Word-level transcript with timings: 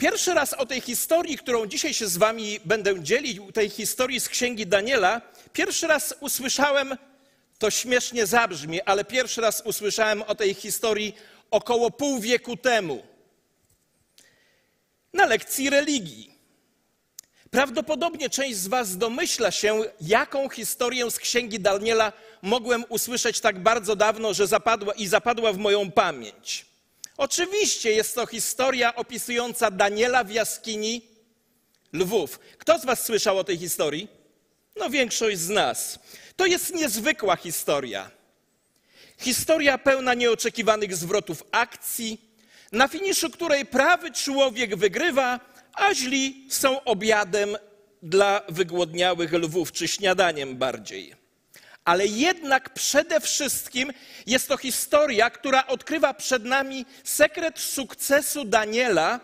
Pierwszy 0.00 0.34
raz 0.34 0.54
o 0.54 0.66
tej 0.66 0.80
historii, 0.80 1.38
którą 1.38 1.66
dzisiaj 1.66 1.94
się 1.94 2.06
z 2.06 2.16
wami 2.16 2.60
będę 2.64 3.02
dzielił, 3.02 3.52
tej 3.52 3.70
historii 3.70 4.20
z 4.20 4.28
księgi 4.28 4.66
Daniela, 4.66 5.20
pierwszy 5.52 5.86
raz 5.86 6.14
usłyszałem, 6.20 6.96
to 7.58 7.70
śmiesznie 7.70 8.26
zabrzmi, 8.26 8.82
ale 8.82 9.04
pierwszy 9.04 9.40
raz 9.40 9.62
usłyszałem 9.64 10.22
o 10.22 10.34
tej 10.34 10.54
historii 10.54 11.14
około 11.50 11.90
pół 11.90 12.20
wieku 12.20 12.56
temu 12.56 13.02
na 15.12 15.26
lekcji 15.26 15.70
religii. 15.70 16.34
Prawdopodobnie 17.50 18.30
część 18.30 18.58
z 18.58 18.68
Was 18.68 18.96
domyśla 18.96 19.50
się, 19.50 19.82
jaką 20.00 20.48
historię 20.48 21.10
z 21.10 21.18
księgi 21.18 21.60
Daniela 21.60 22.12
mogłem 22.42 22.84
usłyszeć 22.88 23.40
tak 23.40 23.62
bardzo 23.62 23.96
dawno, 23.96 24.34
że 24.34 24.46
zapadła 24.46 24.92
i 24.94 25.06
zapadła 25.06 25.52
w 25.52 25.58
moją 25.58 25.90
pamięć. 25.90 26.69
Oczywiście 27.20 27.92
jest 27.92 28.14
to 28.14 28.26
historia 28.26 28.94
opisująca 28.94 29.70
Daniela 29.70 30.24
w 30.24 30.30
jaskini 30.30 31.02
lwów. 31.92 32.38
Kto 32.58 32.78
z 32.78 32.84
Was 32.84 33.04
słyszał 33.04 33.38
o 33.38 33.44
tej 33.44 33.58
historii? 33.58 34.08
No, 34.76 34.90
większość 34.90 35.38
z 35.38 35.48
nas. 35.48 35.98
To 36.36 36.46
jest 36.46 36.74
niezwykła 36.74 37.36
historia. 37.36 38.10
Historia 39.18 39.78
pełna 39.78 40.14
nieoczekiwanych 40.14 40.96
zwrotów 40.96 41.44
akcji, 41.50 42.20
na 42.72 42.88
finiszu 42.88 43.30
której 43.30 43.66
prawy 43.66 44.10
człowiek 44.10 44.76
wygrywa, 44.76 45.40
a 45.72 45.94
źli 45.94 46.46
są 46.50 46.84
obiadem 46.84 47.56
dla 48.02 48.42
wygłodniałych 48.48 49.32
lwów, 49.32 49.72
czy 49.72 49.88
śniadaniem 49.88 50.56
bardziej. 50.56 51.19
Ale 51.84 52.06
jednak 52.06 52.74
przede 52.74 53.20
wszystkim 53.20 53.92
jest 54.26 54.48
to 54.48 54.56
historia, 54.56 55.30
która 55.30 55.66
odkrywa 55.66 56.14
przed 56.14 56.44
nami 56.44 56.86
sekret 57.04 57.58
sukcesu 57.58 58.44
Daniela, 58.44 59.20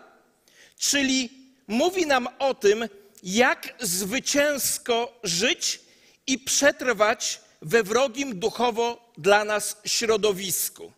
czyli 0.77 1.29
mówi 1.67 2.05
nam 2.05 2.27
o 2.39 2.53
tym, 2.53 2.89
jak 3.23 3.73
zwycięsko 3.79 5.19
żyć 5.23 5.79
i 6.27 6.39
przetrwać 6.39 7.41
we 7.61 7.83
wrogim 7.83 8.39
duchowo 8.39 9.11
dla 9.17 9.45
nas 9.45 9.77
środowisku. 9.85 10.91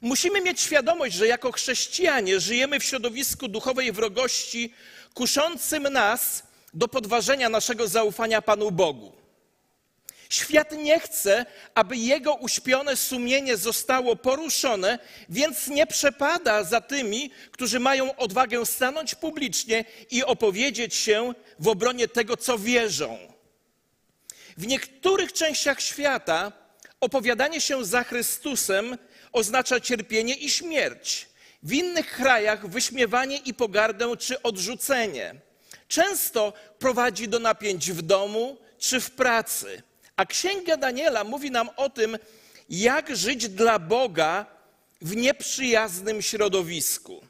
Musimy 0.00 0.40
mieć 0.40 0.60
świadomość, 0.60 1.14
że 1.14 1.26
jako 1.26 1.52
chrześcijanie 1.52 2.40
żyjemy 2.40 2.80
w 2.80 2.84
środowisku 2.84 3.48
duchowej 3.48 3.92
wrogości, 3.92 4.74
kuszącym 5.14 5.82
nas 5.82 6.42
do 6.74 6.88
podważenia 6.88 7.48
naszego 7.48 7.88
zaufania 7.88 8.42
Panu 8.42 8.70
Bogu. 8.70 9.12
Świat 10.28 10.72
nie 10.72 11.00
chce, 11.00 11.46
aby 11.74 11.96
jego 11.96 12.34
uśpione 12.34 12.96
sumienie 12.96 13.56
zostało 13.56 14.16
poruszone, 14.16 14.98
więc 15.28 15.68
nie 15.68 15.86
przepada 15.86 16.64
za 16.64 16.80
tymi, 16.80 17.30
którzy 17.50 17.80
mają 17.80 18.16
odwagę 18.16 18.66
stanąć 18.66 19.14
publicznie 19.14 19.84
i 20.10 20.24
opowiedzieć 20.24 20.94
się 20.94 21.34
w 21.58 21.68
obronie 21.68 22.08
tego, 22.08 22.36
co 22.36 22.58
wierzą. 22.58 23.18
W 24.56 24.66
niektórych 24.66 25.32
częściach 25.32 25.80
świata 25.80 26.52
opowiadanie 27.00 27.60
się 27.60 27.84
za 27.84 28.04
Chrystusem 28.04 28.98
oznacza 29.32 29.80
cierpienie 29.80 30.34
i 30.34 30.50
śmierć. 30.50 31.28
W 31.62 31.72
innych 31.72 32.10
krajach 32.10 32.68
wyśmiewanie 32.68 33.36
i 33.36 33.54
pogardę 33.54 34.16
czy 34.16 34.42
odrzucenie. 34.42 35.34
Często 35.88 36.52
prowadzi 36.78 37.28
do 37.28 37.38
napięć 37.38 37.92
w 37.92 38.02
domu 38.02 38.58
czy 38.78 39.00
w 39.00 39.10
pracy. 39.10 39.82
A 40.18 40.26
Księga 40.26 40.76
Daniela 40.76 41.24
mówi 41.24 41.50
nam 41.50 41.70
o 41.76 41.90
tym, 41.90 42.18
jak 42.70 43.16
żyć 43.16 43.48
dla 43.48 43.78
Boga 43.78 44.46
w 45.00 45.16
nieprzyjaznym 45.16 46.22
środowisku. 46.22 47.22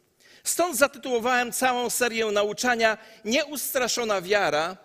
Stąd 0.45 0.77
zatytułowałem 0.77 1.53
całą 1.53 1.91
serię 1.91 2.27
nauczania 2.27 2.99
Nieustraszona 3.25 4.21
wiara 4.23 4.77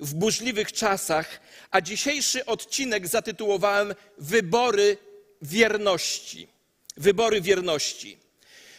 w 0.00 0.14
burzliwych 0.14 0.72
czasach, 0.72 1.40
a 1.70 1.80
dzisiejszy 1.80 2.46
odcinek 2.46 3.08
zatytułowałem 3.08 3.94
Wybory 4.18 4.98
wierności. 5.42 6.48
Wybory 6.96 7.40
wierności. 7.40 8.18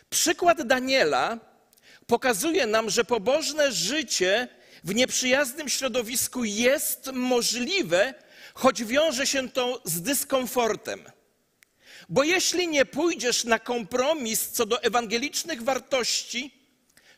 Przykład 0.10 0.62
Daniela 0.68 1.38
pokazuje 2.08 2.68
nam, 2.68 2.90
że 2.90 3.04
pobożne 3.04 3.72
życie 3.72 4.48
w 4.84 4.96
nieprzyjaznym 4.96 5.70
środowisku 5.70 6.44
jest 6.44 7.10
możliwe, 7.14 8.14
choć 8.54 8.84
wiąże 8.84 9.28
się 9.28 9.50
to 9.50 9.82
z 9.86 10.02
dyskomfortem. 10.02 11.04
Bo 12.10 12.24
jeśli 12.24 12.68
nie 12.68 12.86
pójdziesz 12.86 13.44
na 13.44 13.60
kompromis 13.60 14.50
co 14.50 14.66
do 14.66 14.84
ewangelicznych 14.84 15.64
wartości, 15.64 16.62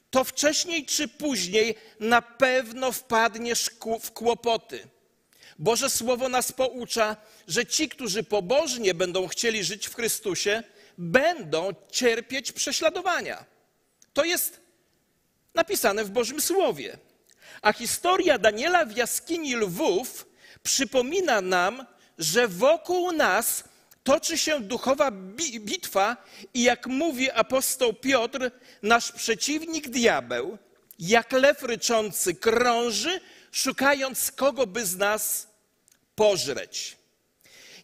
to 0.09 0.23
wcześniej 0.23 0.85
czy 0.85 1.07
później 1.07 1.75
na 1.99 2.21
pewno 2.21 2.91
wpadniesz 2.91 3.69
w 4.01 4.11
kłopoty. 4.11 4.87
Boże 5.59 5.89
Słowo 5.89 6.29
nas 6.29 6.51
poucza, 6.51 7.17
że 7.47 7.65
ci, 7.65 7.89
którzy 7.89 8.23
pobożnie 8.23 8.93
będą 8.93 9.27
chcieli 9.27 9.63
żyć 9.63 9.87
w 9.87 9.95
Chrystusie, 9.95 10.63
będą 10.97 11.73
cierpieć 11.91 12.51
prześladowania. 12.51 13.45
To 14.13 14.23
jest 14.23 14.59
napisane 15.53 16.03
w 16.05 16.09
Bożym 16.09 16.41
Słowie. 16.41 16.97
A 17.61 17.73
historia 17.73 18.37
Daniela 18.37 18.85
w 18.85 18.97
jaskini 18.97 19.55
lwów 19.55 20.25
przypomina 20.63 21.41
nam, 21.41 21.85
że 22.17 22.47
wokół 22.47 23.11
nas 23.11 23.63
toczy 24.03 24.37
się 24.37 24.61
duchowa 24.61 25.11
bitwa 25.59 26.17
i 26.53 26.63
jak 26.63 26.87
mówi 26.87 27.31
apostoł 27.31 27.93
Piotr, 27.93 28.51
nasz 28.81 29.11
przeciwnik 29.11 29.89
diabeł, 29.89 30.57
jak 30.99 31.31
lew 31.31 31.63
ryczący 31.63 32.35
krąży, 32.35 33.21
szukając 33.51 34.31
kogo 34.31 34.67
by 34.67 34.85
z 34.85 34.95
nas 34.95 35.47
pożreć. 36.15 36.97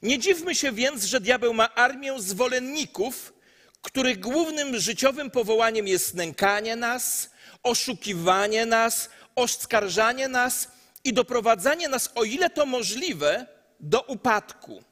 Nie 0.01 0.19
dziwmy 0.19 0.55
się 0.55 0.71
więc, 0.71 1.03
że 1.03 1.19
diabeł 1.19 1.53
ma 1.53 1.75
armię 1.75 2.21
zwolenników, 2.21 3.33
których 3.81 4.19
głównym 4.19 4.79
życiowym 4.79 5.31
powołaniem 5.31 5.87
jest 5.87 6.13
nękanie 6.13 6.75
nas, 6.75 7.29
oszukiwanie 7.63 8.65
nas, 8.65 9.09
oskarżanie 9.35 10.27
nas 10.27 10.67
i 11.03 11.13
doprowadzanie 11.13 11.89
nas, 11.89 12.11
o 12.15 12.23
ile 12.23 12.49
to 12.49 12.65
możliwe, 12.65 13.45
do 13.79 14.01
upadku. 14.01 14.83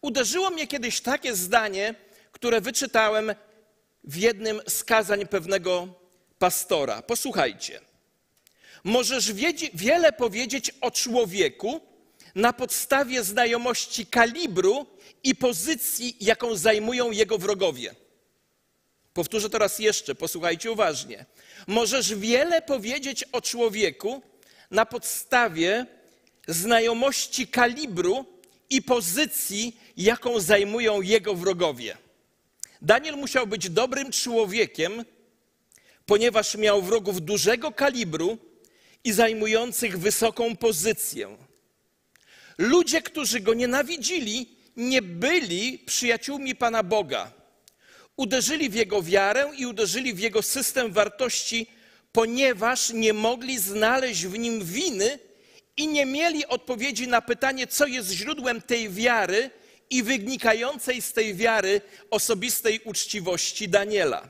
Uderzyło 0.00 0.50
mnie 0.50 0.66
kiedyś 0.66 1.00
takie 1.00 1.34
zdanie, 1.34 1.94
które 2.32 2.60
wyczytałem 2.60 3.34
w 4.04 4.16
jednym 4.16 4.60
z 4.68 4.84
kazań 4.84 5.26
pewnego 5.26 5.88
pastora. 6.38 7.02
Posłuchajcie. 7.02 7.80
Możesz 8.84 9.32
wiele 9.74 10.12
powiedzieć 10.12 10.70
o 10.80 10.90
człowieku 10.90 11.80
na 12.34 12.52
podstawie 12.52 13.24
znajomości 13.24 14.06
kalibru 14.06 14.86
i 15.24 15.36
pozycji, 15.36 16.16
jaką 16.20 16.56
zajmują 16.56 17.10
jego 17.10 17.38
wrogowie. 17.38 17.94
Powtórzę 19.14 19.50
teraz 19.50 19.78
jeszcze, 19.78 20.14
posłuchajcie 20.14 20.72
uważnie. 20.72 21.26
Możesz 21.66 22.14
wiele 22.14 22.62
powiedzieć 22.62 23.24
o 23.32 23.40
człowieku 23.40 24.22
na 24.70 24.86
podstawie 24.86 25.86
znajomości 26.48 27.46
kalibru 27.46 28.24
i 28.70 28.82
pozycji, 28.82 29.80
jaką 29.96 30.40
zajmują 30.40 31.00
jego 31.00 31.34
wrogowie. 31.34 31.96
Daniel 32.82 33.16
musiał 33.16 33.46
być 33.46 33.70
dobrym 33.70 34.12
człowiekiem, 34.12 35.04
ponieważ 36.06 36.54
miał 36.54 36.82
wrogów 36.82 37.22
dużego 37.22 37.72
kalibru 37.72 38.38
i 39.04 39.12
zajmujących 39.12 39.98
wysoką 39.98 40.56
pozycję. 40.56 41.36
Ludzie, 42.58 43.02
którzy 43.02 43.40
go 43.40 43.54
nienawidzili, 43.54 44.56
nie 44.76 45.02
byli 45.02 45.78
przyjaciółmi 45.78 46.54
Pana 46.54 46.82
Boga. 46.82 47.32
Uderzyli 48.16 48.70
w 48.70 48.74
jego 48.74 49.02
wiarę 49.02 49.50
i 49.56 49.66
uderzyli 49.66 50.14
w 50.14 50.18
jego 50.18 50.42
system 50.42 50.92
wartości, 50.92 51.66
ponieważ 52.12 52.90
nie 52.90 53.12
mogli 53.12 53.58
znaleźć 53.58 54.26
w 54.26 54.38
nim 54.38 54.64
winy 54.64 55.18
i 55.76 55.88
nie 55.88 56.06
mieli 56.06 56.46
odpowiedzi 56.46 57.08
na 57.08 57.22
pytanie, 57.22 57.66
co 57.66 57.86
jest 57.86 58.10
źródłem 58.10 58.62
tej 58.62 58.90
wiary 58.90 59.50
i 59.90 60.02
wynikającej 60.02 61.02
z 61.02 61.12
tej 61.12 61.34
wiary 61.34 61.80
osobistej 62.10 62.80
uczciwości 62.84 63.68
Daniela. 63.68 64.28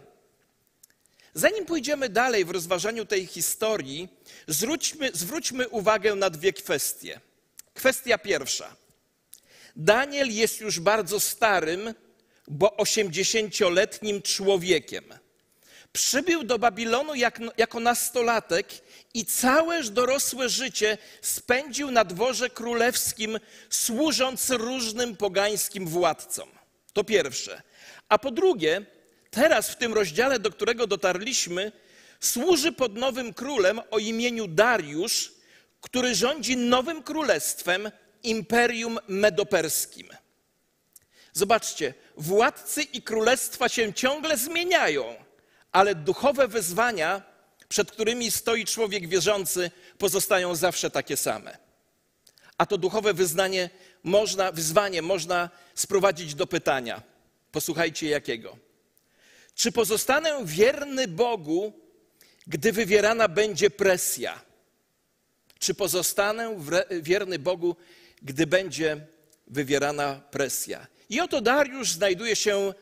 Zanim 1.35 1.67
pójdziemy 1.67 2.09
dalej 2.09 2.44
w 2.44 2.50
rozważaniu 2.50 3.05
tej 3.05 3.27
historii, 3.27 4.09
zwróćmy, 4.47 5.11
zwróćmy 5.12 5.69
uwagę 5.69 6.15
na 6.15 6.31
dwie 6.31 6.53
kwestie. 6.53 7.21
Kwestia 7.75 8.19
pierwsza. 8.19 8.76
Daniel 9.76 10.35
jest 10.35 10.61
już 10.61 10.81
bardzo 10.81 11.21
starym, 11.21 11.94
bo 12.49 12.76
osiemdziesięcioletnim 12.76 14.23
człowiekiem. 14.23 15.05
Przybył 15.93 16.45
do 16.45 16.59
Babilonu 16.59 17.15
jak, 17.15 17.41
jako 17.57 17.81
nastolatek 17.81 18.69
i 19.15 19.25
całe 19.25 19.83
dorosłe 19.83 20.49
życie 20.49 20.99
spędził 21.23 21.91
na 21.91 22.05
dworze 22.05 22.51
królewskim, 22.51 23.39
służąc 23.71 24.51
różnym 24.51 25.17
pogańskim 25.17 25.87
władcom. 25.87 26.49
To 26.93 27.05
pierwsze. 27.05 27.63
A 28.09 28.19
po 28.19 28.31
drugie, 28.31 28.87
teraz 29.31 29.71
w 29.71 29.77
tym 29.77 29.95
rozdziale, 29.95 30.39
do 30.39 30.51
którego 30.51 30.87
dotarliśmy, 30.87 31.73
służy 32.21 32.73
pod 32.73 32.97
nowym 32.97 33.35
królem 33.35 33.81
o 33.91 33.99
imieniu 33.99 34.47
Dariusz, 34.47 35.33
który 35.81 36.15
rządzi 36.15 36.57
nowym 36.57 37.03
królestwem, 37.03 37.91
imperium 38.23 38.99
medoperskim. 39.09 40.09
Zobaczcie, 41.33 41.95
władcy 42.17 42.83
i 42.83 43.03
królestwa 43.03 43.69
się 43.69 43.95
ciągle 43.95 44.37
zmieniają, 44.37 45.15
ale 45.73 45.95
duchowe 45.95 46.49
wyzwania, 46.49 47.23
przed 47.69 47.93
którymi 47.93 48.31
stoi 48.31 48.65
człowiek 48.65 49.09
wierzący, 49.09 49.71
pozostają 49.99 50.55
zawsze 50.55 50.91
takie 50.91 51.17
same. 51.17 51.59
A 52.59 52.67
to 52.67 52.79
duchowe 52.79 53.15
wyznanie 53.15 53.71
można, 54.03 54.53
wyzwanie 54.53 55.03
można 55.03 55.51
sprowadzić 55.75 56.35
do 56.35 56.47
pytania. 56.47 57.03
Posłuchajcie 57.53 58.09
jakiego. 58.09 58.57
Czy 59.55 59.73
pozostanę 59.73 60.41
wierny 60.45 61.09
Bogu, 61.09 61.73
gdy 62.47 62.73
wywierana 62.73 63.29
będzie 63.29 63.71
presja? 63.71 64.43
Czy 65.59 65.75
pozostanę 65.75 66.57
wierny 67.03 67.39
Bogu, 67.39 67.77
gdy 68.23 68.47
będzie 68.47 69.07
wywierana 69.47 70.21
presja? 70.31 70.87
I 71.09 71.21
oto 71.21 71.41
Dariusz 71.41 71.93
znajduje 71.93 72.37
się 72.37 72.75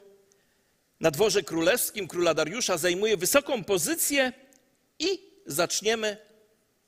na 1.01 1.11
dworze 1.11 1.43
królewskim 1.43 2.09
króla 2.09 2.35
Dariusza, 2.35 2.79
zajmuje 2.79 3.17
wysoką 3.17 3.65
pozycję 3.65 4.33
i 4.99 5.21
zaczniemy 5.47 6.17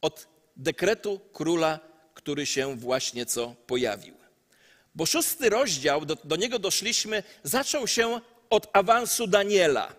od 0.00 0.26
dekretu 0.56 1.20
króla, 1.32 1.80
który 2.14 2.46
się 2.46 2.76
właśnie 2.76 3.26
co 3.26 3.54
pojawił. 3.66 4.14
Bo 4.94 5.06
szósty 5.06 5.48
rozdział, 5.48 6.04
do, 6.04 6.16
do 6.24 6.36
niego 6.36 6.58
doszliśmy, 6.58 7.22
zaczął 7.42 7.86
się 7.86 8.20
od 8.50 8.68
awansu 8.72 9.26
Daniela. 9.26 9.94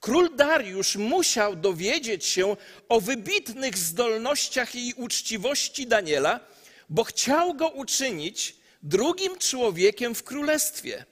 Król 0.00 0.36
Dariusz 0.36 0.96
musiał 0.96 1.56
dowiedzieć 1.56 2.24
się 2.24 2.56
o 2.88 3.00
wybitnych 3.00 3.78
zdolnościach 3.78 4.74
i 4.74 4.94
uczciwości 4.96 5.86
Daniela, 5.86 6.40
bo 6.88 7.04
chciał 7.04 7.54
go 7.54 7.68
uczynić 7.68 8.56
drugim 8.82 9.38
człowiekiem 9.38 10.14
w 10.14 10.22
królestwie. 10.22 11.04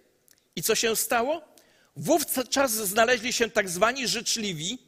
I 0.57 0.63
co 0.63 0.75
się 0.75 0.97
stało? 0.97 1.56
Wówczas 1.97 2.73
znaleźli 2.73 3.33
się 3.33 3.51
tak 3.51 3.69
zwani 3.69 4.09
życzliwi, 4.09 4.79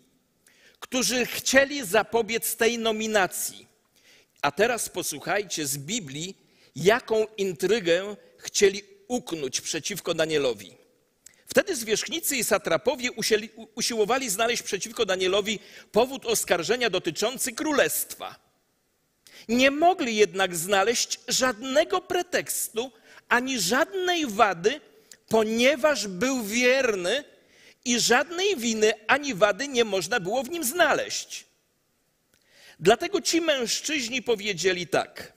którzy 0.81 1.27
chcieli 1.27 1.87
zapobiec 1.87 2.57
tej 2.57 2.79
nominacji. 2.79 3.67
A 4.43 4.53
teraz 4.53 4.89
posłuchajcie 4.89 5.67
z 5.67 5.79
Biblii, 5.79 6.37
jaką 6.77 7.27
intrygę 7.37 8.17
chcieli 8.39 8.83
uknąć 9.09 9.61
przeciwko 9.61 10.15
Danielowi. 10.15 10.75
Wtedy 11.47 11.77
zwierzchnicy 11.77 12.37
i 12.37 12.45
satrapowie 12.45 13.11
usiłowali 13.75 14.31
znaleźć 14.31 14.63
przeciwko 14.63 15.07
Danielowi 15.07 15.59
powód 15.93 16.27
oskarżenia 16.27 16.91
dotyczący 16.91 17.53
królestwa. 17.53 18.37
Nie 19.49 19.71
mogli 19.71 20.17
jednak 20.17 20.57
znaleźć 20.57 21.21
żadnego 21.29 22.01
pretekstu 22.01 22.93
ani 23.29 23.61
żadnej 23.61 24.27
wady, 24.27 24.81
ponieważ 25.29 26.07
był 26.07 26.43
wierny 26.43 27.25
i 27.85 28.01
żadnej 28.01 28.57
winy 28.57 28.93
ani 29.07 29.35
wady 29.35 29.69
nie 29.69 29.85
można 29.85 30.21
było 30.21 30.43
w 30.43 30.51
nim 30.51 30.65
znaleźć. 30.65 31.45
Dlatego 32.81 33.21
ci 33.21 33.41
mężczyźni 33.41 34.23
powiedzieli 34.23 34.87
tak: 34.87 35.33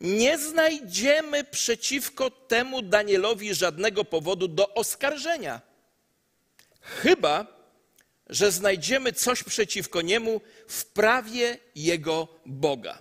Nie 0.00 0.38
znajdziemy 0.38 1.44
przeciwko 1.44 2.30
temu 2.30 2.82
Danielowi 2.82 3.54
żadnego 3.54 4.04
powodu 4.04 4.48
do 4.48 4.74
oskarżenia, 4.74 5.60
chyba 6.80 7.58
że 8.28 8.52
znajdziemy 8.52 9.12
coś 9.12 9.42
przeciwko 9.42 10.02
niemu 10.02 10.40
w 10.68 10.84
prawie 10.84 11.58
jego 11.74 12.28
Boga. 12.46 12.98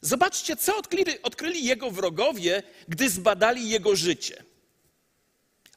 Zobaczcie, 0.00 0.56
co 0.56 0.76
odkryli, 0.76 1.22
odkryli 1.22 1.64
jego 1.64 1.90
wrogowie, 1.90 2.62
gdy 2.88 3.10
zbadali 3.10 3.68
jego 3.68 3.96
życie. 3.96 4.44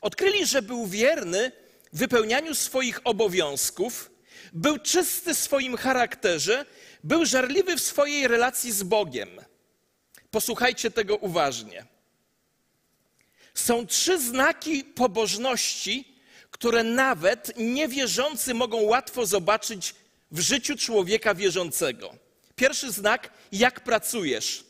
Odkryli, 0.02 0.46
że 0.46 0.62
był 0.62 0.88
wierny 0.88 1.52
wypełnianiu 1.94 2.56
swoich 2.56 3.00
obowiązków, 3.04 4.12
był 4.54 4.80
czysty 4.80 5.34
w 5.34 5.40
swoim 5.40 5.78
charakterze, 5.78 6.66
był 7.04 7.26
żarliwy 7.26 7.78
w 7.78 7.82
swojej 7.82 8.28
relacji 8.28 8.72
z 8.72 8.84
Bogiem. 8.84 9.30
Posłuchajcie 10.32 10.92
tego 10.92 11.16
uważnie. 11.16 11.86
Są 13.54 13.88
trzy 13.88 14.20
znaki 14.20 14.84
pobożności, 14.84 16.16
które 16.52 16.84
nawet 16.84 17.52
niewierzący 17.58 18.54
mogą 18.54 18.82
łatwo 18.82 19.26
zobaczyć 19.26 19.96
w 20.32 20.40
życiu 20.40 20.76
człowieka 20.78 21.36
wierzącego. 21.36 22.16
Pierwszy 22.56 22.92
znak, 22.92 23.34
jak 23.52 23.84
pracujesz. 23.84 24.64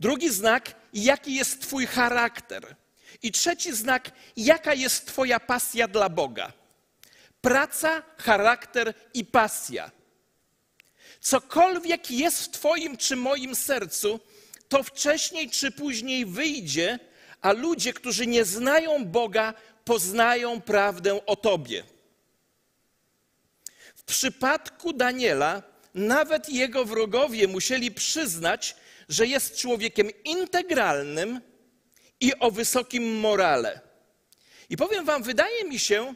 Drugi 0.00 0.30
znak, 0.30 0.74
jaki 0.92 1.34
jest 1.34 1.62
Twój 1.62 1.86
charakter. 1.86 2.76
I 3.24 3.32
trzeci 3.32 3.72
znak, 3.72 4.10
jaka 4.36 4.74
jest 4.74 5.06
Twoja 5.06 5.40
pasja 5.40 5.88
dla 5.88 6.08
Boga. 6.08 6.52
Praca, 7.40 8.02
charakter 8.16 8.94
i 9.14 9.24
pasja. 9.24 9.90
Cokolwiek 11.20 12.10
jest 12.10 12.44
w 12.44 12.50
Twoim 12.50 12.96
czy 12.96 13.16
moim 13.16 13.56
sercu, 13.56 14.20
to 14.68 14.82
wcześniej 14.82 15.50
czy 15.50 15.70
później 15.70 16.26
wyjdzie, 16.26 16.98
a 17.40 17.52
ludzie, 17.52 17.92
którzy 17.92 18.26
nie 18.26 18.44
znają 18.44 19.04
Boga, 19.04 19.54
poznają 19.84 20.60
prawdę 20.60 21.26
o 21.26 21.36
Tobie. 21.36 21.84
W 23.94 24.02
przypadku 24.02 24.92
Daniela, 24.92 25.62
nawet 25.94 26.48
jego 26.48 26.84
wrogowie 26.84 27.48
musieli 27.48 27.90
przyznać, 27.90 28.76
że 29.08 29.26
jest 29.26 29.56
człowiekiem 29.56 30.10
integralnym 30.24 31.40
i 32.20 32.32
o 32.38 32.50
wysokim 32.50 33.20
morale. 33.20 33.80
I 34.70 34.76
powiem 34.76 35.04
Wam, 35.04 35.22
wydaje 35.22 35.64
mi 35.64 35.78
się, 35.78 36.14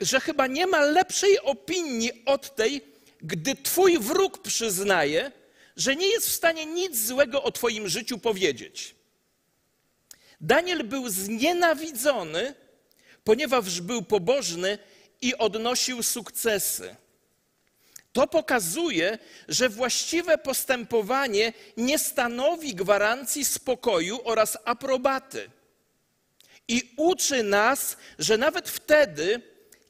że 0.00 0.20
chyba 0.20 0.46
nie 0.46 0.66
ma 0.66 0.80
lepszej 0.80 1.40
opinii 1.40 2.22
od 2.24 2.54
tej, 2.54 2.82
gdy 3.22 3.54
Twój 3.54 3.98
wróg 3.98 4.38
przyznaje, 4.38 5.32
że 5.76 5.96
nie 5.96 6.06
jest 6.06 6.28
w 6.28 6.32
stanie 6.32 6.66
nic 6.66 7.06
złego 7.06 7.42
o 7.42 7.52
Twoim 7.52 7.88
życiu 7.88 8.18
powiedzieć. 8.18 8.94
Daniel 10.40 10.84
był 10.84 11.08
znienawidzony, 11.08 12.54
ponieważ 13.24 13.80
był 13.80 14.02
pobożny 14.02 14.78
i 15.20 15.34
odnosił 15.34 16.02
sukcesy. 16.02 16.96
To 18.16 18.26
pokazuje, 18.26 19.18
że 19.48 19.68
właściwe 19.68 20.38
postępowanie 20.38 21.52
nie 21.76 21.98
stanowi 21.98 22.74
gwarancji 22.74 23.44
spokoju 23.44 24.20
oraz 24.24 24.58
aprobaty. 24.64 25.50
I 26.68 26.92
uczy 26.96 27.42
nas, 27.42 27.96
że 28.18 28.38
nawet 28.38 28.68
wtedy, 28.68 29.42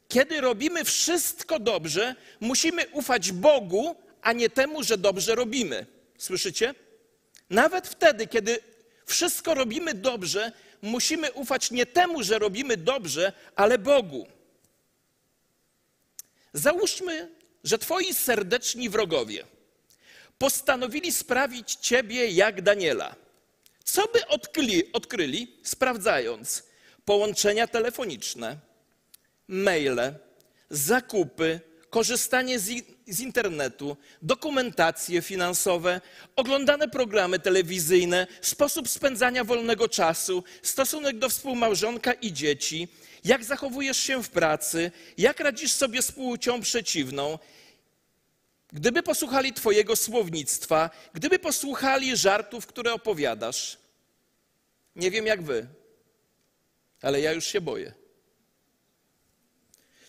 kiedy 0.09 0.41
robimy 0.41 0.85
wszystko 0.85 1.59
dobrze, 1.59 2.15
musimy 2.41 2.87
ufać 2.93 3.33
Bogu, 3.33 3.97
a 4.23 4.33
nie 4.33 4.51
temu, 4.51 4.83
że 4.83 4.99
dobrze 4.99 5.35
robimy. 5.35 5.87
Słyszycie? 6.19 6.75
Nawet 7.51 7.89
wtedy, 7.89 8.27
kiedy 8.27 8.59
wszystko 9.05 9.55
robimy 9.55 9.95
dobrze, 9.95 10.53
musimy 10.83 11.33
ufać 11.33 11.71
nie 11.71 11.87
temu, 11.87 12.23
że 12.23 12.39
robimy 12.39 12.77
dobrze, 12.77 13.33
ale 13.57 13.79
Bogu. 13.79 14.27
Załóżmy, 16.53 17.36
że 17.67 17.79
twoi 17.79 18.15
serdeczni 18.15 18.89
wrogowie 18.91 19.45
postanowili 20.39 21.13
sprawić 21.13 21.75
ciebie 21.75 22.31
jak 22.31 22.63
Daniela. 22.63 23.15
Co 23.85 24.09
by 24.13 24.27
odkryli, 24.27 24.93
odkryli 24.93 25.57
sprawdzając 25.63 26.63
połączenia 27.05 27.67
telefoniczne, 27.67 28.57
maile, 29.49 30.15
zakupy, 30.71 31.61
korzystanie 31.91 32.59
z, 32.59 32.71
z, 33.07 33.21
internetu, 33.21 33.97
dokumentacje 34.23 35.23
finansowe, 35.23 36.01
oglądane 36.37 36.89
programy 36.89 37.39
telewizyjne, 37.39 38.27
sposób 38.41 38.89
spędzania 38.89 39.45
wolnego 39.45 39.89
czasu, 39.89 40.45
stosunek 40.63 41.19
do 41.19 41.29
współmałżonka 41.29 42.13
i 42.13 42.33
dzieci, 42.33 42.89
jak 43.25 43.45
zachowujesz 43.45 43.99
się 43.99 44.23
w 44.23 44.31
pracy, 44.31 44.91
jak 45.19 45.41
radzisz 45.41 45.73
sobie 45.73 46.03
z 46.03 46.13
płcią 46.13 46.61
przeciwną. 46.61 47.39
Gdyby 48.73 49.03
posłuchali 49.03 49.53
Twojego 49.53 49.97
słownictwa, 49.97 50.91
gdyby 51.15 51.39
posłuchali 51.39 52.17
żartów, 52.17 52.67
które 52.67 52.93
opowiadasz, 52.93 53.79
nie 54.97 55.11
wiem 55.11 55.27
jak 55.27 55.43
Wy, 55.43 55.67
ale 57.03 57.21
ja 57.21 57.33
już 57.33 57.45
się 57.47 57.61
boję. 57.61 57.93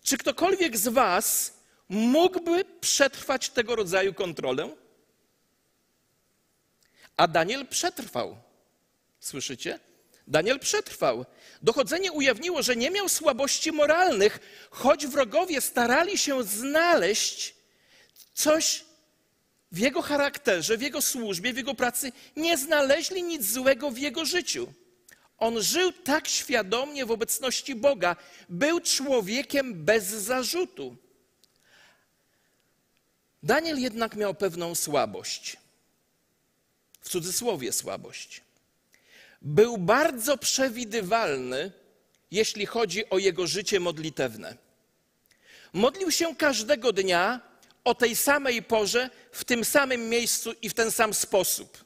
Czy 0.03 0.17
ktokolwiek 0.17 0.77
z 0.77 0.87
Was 0.87 1.53
mógłby 1.89 2.65
przetrwać 2.81 3.49
tego 3.49 3.75
rodzaju 3.75 4.13
kontrolę? 4.13 4.75
A 7.17 7.27
Daniel 7.27 7.67
przetrwał. 7.67 8.37
Słyszycie? 9.19 9.79
Daniel 10.27 10.59
przetrwał. 10.59 11.25
Dochodzenie 11.61 12.11
ujawniło, 12.11 12.63
że 12.63 12.75
nie 12.75 12.91
miał 12.91 13.09
słabości 13.09 13.71
moralnych, 13.71 14.39
choć 14.69 15.07
wrogowie 15.07 15.61
starali 15.61 16.17
się 16.17 16.43
znaleźć 16.43 17.56
coś 18.37 18.85
w 19.71 19.77
jego 19.77 20.01
charakterze, 20.01 20.77
w 20.77 20.81
jego 20.81 21.01
służbie, 21.01 21.53
w 21.53 21.57
jego 21.57 21.73
pracy. 21.73 22.11
Nie 22.35 22.57
znaleźli 22.57 23.23
nic 23.23 23.51
złego 23.51 23.91
w 23.91 23.97
jego 23.97 24.25
życiu. 24.25 24.73
On 25.37 25.61
żył 25.61 25.91
tak 25.91 26.27
świadomie 26.27 27.05
w 27.05 27.11
obecności 27.11 27.75
Boga. 27.75 28.15
Był 28.49 28.79
człowiekiem 28.79 29.85
bez 29.85 30.03
zarzutu. 30.05 30.95
Daniel 33.43 33.79
jednak 33.79 34.15
miał 34.15 34.33
pewną 34.33 34.75
słabość. 34.75 35.57
W 37.01 37.09
cudzysłowie 37.09 37.73
słabość. 37.73 38.41
Był 39.41 39.77
bardzo 39.77 40.37
przewidywalny, 40.37 41.71
jeśli 42.31 42.65
chodzi 42.65 43.09
o 43.09 43.17
jego 43.17 43.47
życie 43.47 43.79
modlitewne. 43.79 44.57
Modlił 45.73 46.11
się 46.11 46.35
każdego 46.35 46.93
dnia 46.93 47.46
o 47.87 47.95
tej 47.95 48.15
samej 48.15 48.63
porze, 48.63 49.09
w 49.31 49.45
tym 49.45 49.65
samym 49.65 50.09
miejscu 50.09 50.53
i 50.61 50.69
w 50.69 50.73
ten 50.73 50.91
sam 50.91 51.13
sposób. 51.13 51.85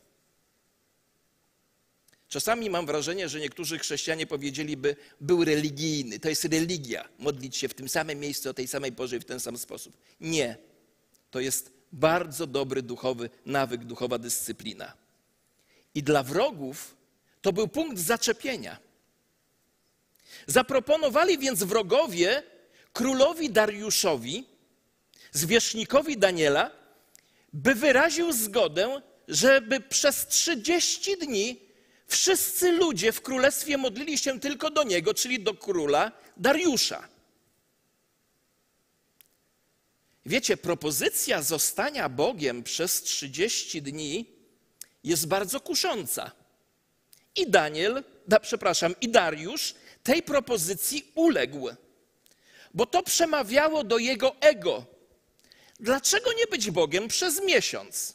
Czasami 2.28 2.70
mam 2.70 2.86
wrażenie, 2.86 3.30
że 3.30 3.40
niektórzy 3.40 3.80
chrześcijanie 3.80 4.28
powiedzieliby, 4.28 4.96
był 5.22 5.44
religijny, 5.44 6.20
to 6.20 6.30
jest 6.30 6.46
religia, 6.46 7.10
modlić 7.20 7.58
się 7.58 7.68
w 7.68 7.74
tym 7.74 7.90
samym 7.90 8.20
miejscu, 8.20 8.50
o 8.50 8.54
tej 8.54 8.68
samej 8.68 8.92
porze 8.92 9.18
i 9.18 9.20
w 9.20 9.26
ten 9.26 9.40
sam 9.40 9.58
sposób. 9.58 9.98
Nie. 10.20 10.58
To 11.32 11.40
jest 11.40 11.72
bardzo 11.92 12.48
dobry 12.48 12.82
duchowy 12.82 13.30
nawyk, 13.46 13.84
duchowa 13.84 14.18
dyscyplina. 14.18 14.94
I 15.96 16.04
dla 16.04 16.24
wrogów 16.24 16.96
to 17.42 17.54
był 17.54 17.68
punkt 17.68 18.00
zaczepienia. 18.00 18.78
Zaproponowali 20.48 21.38
więc 21.38 21.64
wrogowie 21.64 22.44
królowi 22.94 23.50
Dariuszowi, 23.50 24.51
zwierzchnikowi 25.32 26.18
Daniela, 26.18 26.72
by 27.54 27.76
wyraził 27.76 28.34
zgodę, 28.34 29.02
żeby 29.28 29.80
przez 29.80 30.28
30 30.28 31.18
dni 31.18 31.60
wszyscy 32.08 32.72
ludzie 32.72 33.12
w 33.12 33.22
królestwie 33.22 33.78
modlili 33.78 34.18
się 34.18 34.40
tylko 34.40 34.70
do 34.70 34.84
niego, 34.84 35.14
czyli 35.14 35.44
do 35.44 35.54
króla 35.54 36.12
Dariusza. 36.38 37.08
Wiecie, 40.26 40.58
propozycja 40.58 41.42
zostania 41.42 42.10
Bogiem 42.10 42.64
przez 42.64 43.02
30 43.02 43.82
dni 43.82 44.26
jest 45.04 45.28
bardzo 45.28 45.60
kusząca. 45.60 46.32
I 47.36 47.50
Daniel, 47.50 48.04
da, 48.28 48.40
przepraszam, 48.40 48.96
i 49.02 49.10
Dariusz 49.10 49.74
tej 50.04 50.24
propozycji 50.24 51.12
uległ, 51.16 51.70
bo 52.74 52.86
to 52.86 53.04
przemawiało 53.04 53.84
do 53.84 53.98
jego 53.98 54.36
ego. 54.40 54.86
Dlaczego 55.82 56.34
nie 56.34 56.48
być 56.48 56.72
Bogiem 56.72 57.08
przez 57.08 57.44
miesiąc? 57.44 58.14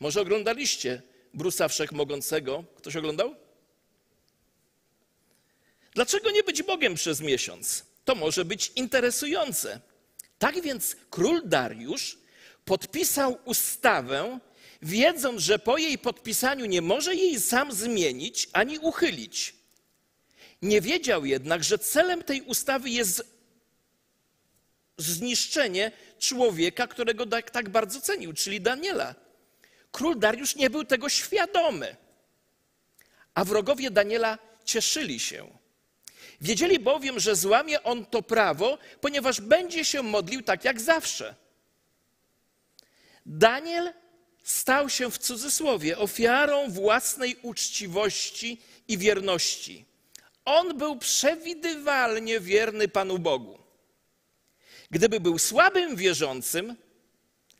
Może 0.00 0.20
oglądaliście 0.20 1.02
Brusa 1.34 1.68
Wszechmogącego? 1.68 2.64
Ktoś 2.76 2.96
oglądał? 2.96 3.36
Dlaczego 5.94 6.30
nie 6.30 6.42
być 6.42 6.62
Bogiem 6.62 6.94
przez 6.94 7.20
miesiąc? 7.20 7.84
To 8.04 8.14
może 8.14 8.44
być 8.44 8.72
interesujące. 8.76 9.80
Tak 10.38 10.60
więc 10.60 10.96
król 11.10 11.42
Dariusz 11.44 12.18
podpisał 12.64 13.38
ustawę, 13.44 14.38
wiedząc, 14.82 15.40
że 15.40 15.58
po 15.58 15.78
jej 15.78 15.98
podpisaniu 15.98 16.66
nie 16.66 16.82
może 16.82 17.14
jej 17.14 17.40
sam 17.40 17.72
zmienić 17.72 18.48
ani 18.52 18.78
uchylić. 18.78 19.54
Nie 20.62 20.80
wiedział 20.80 21.24
jednak, 21.24 21.64
że 21.64 21.78
celem 21.78 22.22
tej 22.22 22.42
ustawy 22.42 22.90
jest 22.90 23.34
zniszczenie 24.98 25.92
człowieka, 26.28 26.86
którego 26.86 27.26
tak, 27.26 27.50
tak 27.50 27.68
bardzo 27.68 28.00
cenił, 28.00 28.32
czyli 28.32 28.60
Daniela. 28.60 29.14
Król 29.92 30.18
Dariusz 30.18 30.56
nie 30.56 30.70
był 30.70 30.84
tego 30.84 31.08
świadomy, 31.08 31.96
a 33.34 33.44
wrogowie 33.44 33.90
Daniela 33.90 34.38
cieszyli 34.64 35.20
się. 35.20 35.58
Wiedzieli 36.40 36.78
bowiem, 36.78 37.20
że 37.20 37.36
złamie 37.36 37.82
on 37.82 38.06
to 38.06 38.22
prawo, 38.22 38.78
ponieważ 39.00 39.40
będzie 39.40 39.84
się 39.84 40.02
modlił 40.02 40.42
tak 40.42 40.64
jak 40.64 40.80
zawsze. 40.80 41.34
Daniel 43.26 43.92
stał 44.44 44.88
się 44.90 45.10
w 45.10 45.18
cudzysłowie 45.18 45.98
ofiarą 45.98 46.70
własnej 46.70 47.36
uczciwości 47.42 48.60
i 48.88 48.98
wierności. 48.98 49.84
On 50.44 50.78
był 50.78 50.96
przewidywalnie 50.96 52.40
wierny 52.40 52.88
Panu 52.88 53.18
Bogu. 53.18 53.63
Gdyby 54.94 55.20
był 55.20 55.38
słabym 55.38 55.96
wierzącym, 55.96 56.76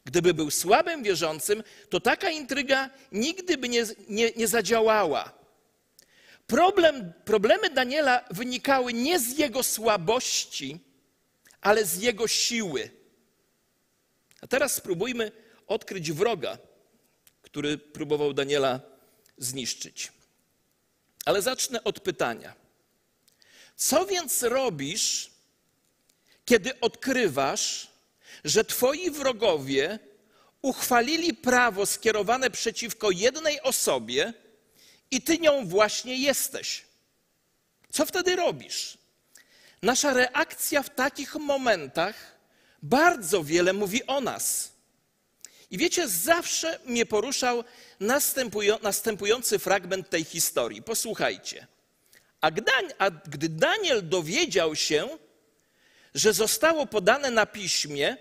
gdyby 0.05 0.35
był 0.35 0.51
słabym 0.51 1.03
wierzącym, 1.03 1.63
to 1.91 2.01
taka 2.01 2.31
intryga 2.31 2.91
nigdy 3.13 3.59
by 3.59 3.69
nie, 3.69 3.85
nie, 4.09 4.31
nie 4.31 4.49
zadziałała. 4.49 5.33
Problem, 6.47 7.13
problemy 7.25 7.71
Daniela 7.71 8.25
wynikały 8.31 8.93
nie 8.93 9.21
z 9.21 9.39
jego 9.39 9.63
słabości, 9.63 10.79
ale 11.61 11.85
z 11.85 12.03
jego 12.03 12.29
siły. 12.29 12.91
A 14.41 14.47
teraz 14.47 14.75
spróbujmy 14.75 15.33
odkryć 15.67 16.13
wroga, 16.13 16.59
który 17.43 17.79
próbował 17.79 18.33
Daniela 18.33 18.81
zniszczyć. 19.39 20.13
Ale 21.25 21.43
zacznę 21.43 21.85
od 21.85 22.01
pytania. 22.01 22.55
Co 23.77 24.07
więc 24.07 24.43
robisz, 24.43 25.34
kiedy 26.45 26.81
odkrywasz, 26.81 27.89
że 28.45 28.65
twoi 28.65 29.11
wrogowie 29.11 29.99
uchwalili 30.63 31.35
prawo 31.35 31.87
skierowane 31.87 32.51
przeciwko 32.51 33.11
jednej 33.11 33.61
osobie 33.61 34.33
i 35.11 35.23
ty 35.23 35.39
nią 35.39 35.67
właśnie 35.67 36.17
jesteś? 36.17 36.85
Co 37.91 38.07
wtedy 38.07 38.37
robisz? 38.37 38.99
Nasza 39.83 40.13
reakcja 40.13 40.83
w 40.83 40.91
takich 40.91 41.35
momentach 41.35 42.37
bardzo 42.83 43.45
wiele 43.45 43.73
mówi 43.73 44.07
o 44.07 44.21
nas. 44.21 44.73
I 45.71 45.79
wiecie, 45.79 46.09
zawsze 46.09 46.79
mnie 46.85 47.07
poruszał 47.07 47.65
następujący 48.83 49.59
fragment 49.59 50.11
tej 50.11 50.25
historii. 50.25 50.83
Posłuchajcie. 50.83 51.67
A 52.41 52.51
gdy, 53.11 53.49
Daniel 53.49 54.09
dowiedział 54.09 54.77
się, 54.77 55.09
że 56.15 56.33
zostało 56.33 56.87
podane 56.87 57.31
na 57.31 57.47
piśmie, 57.47 58.17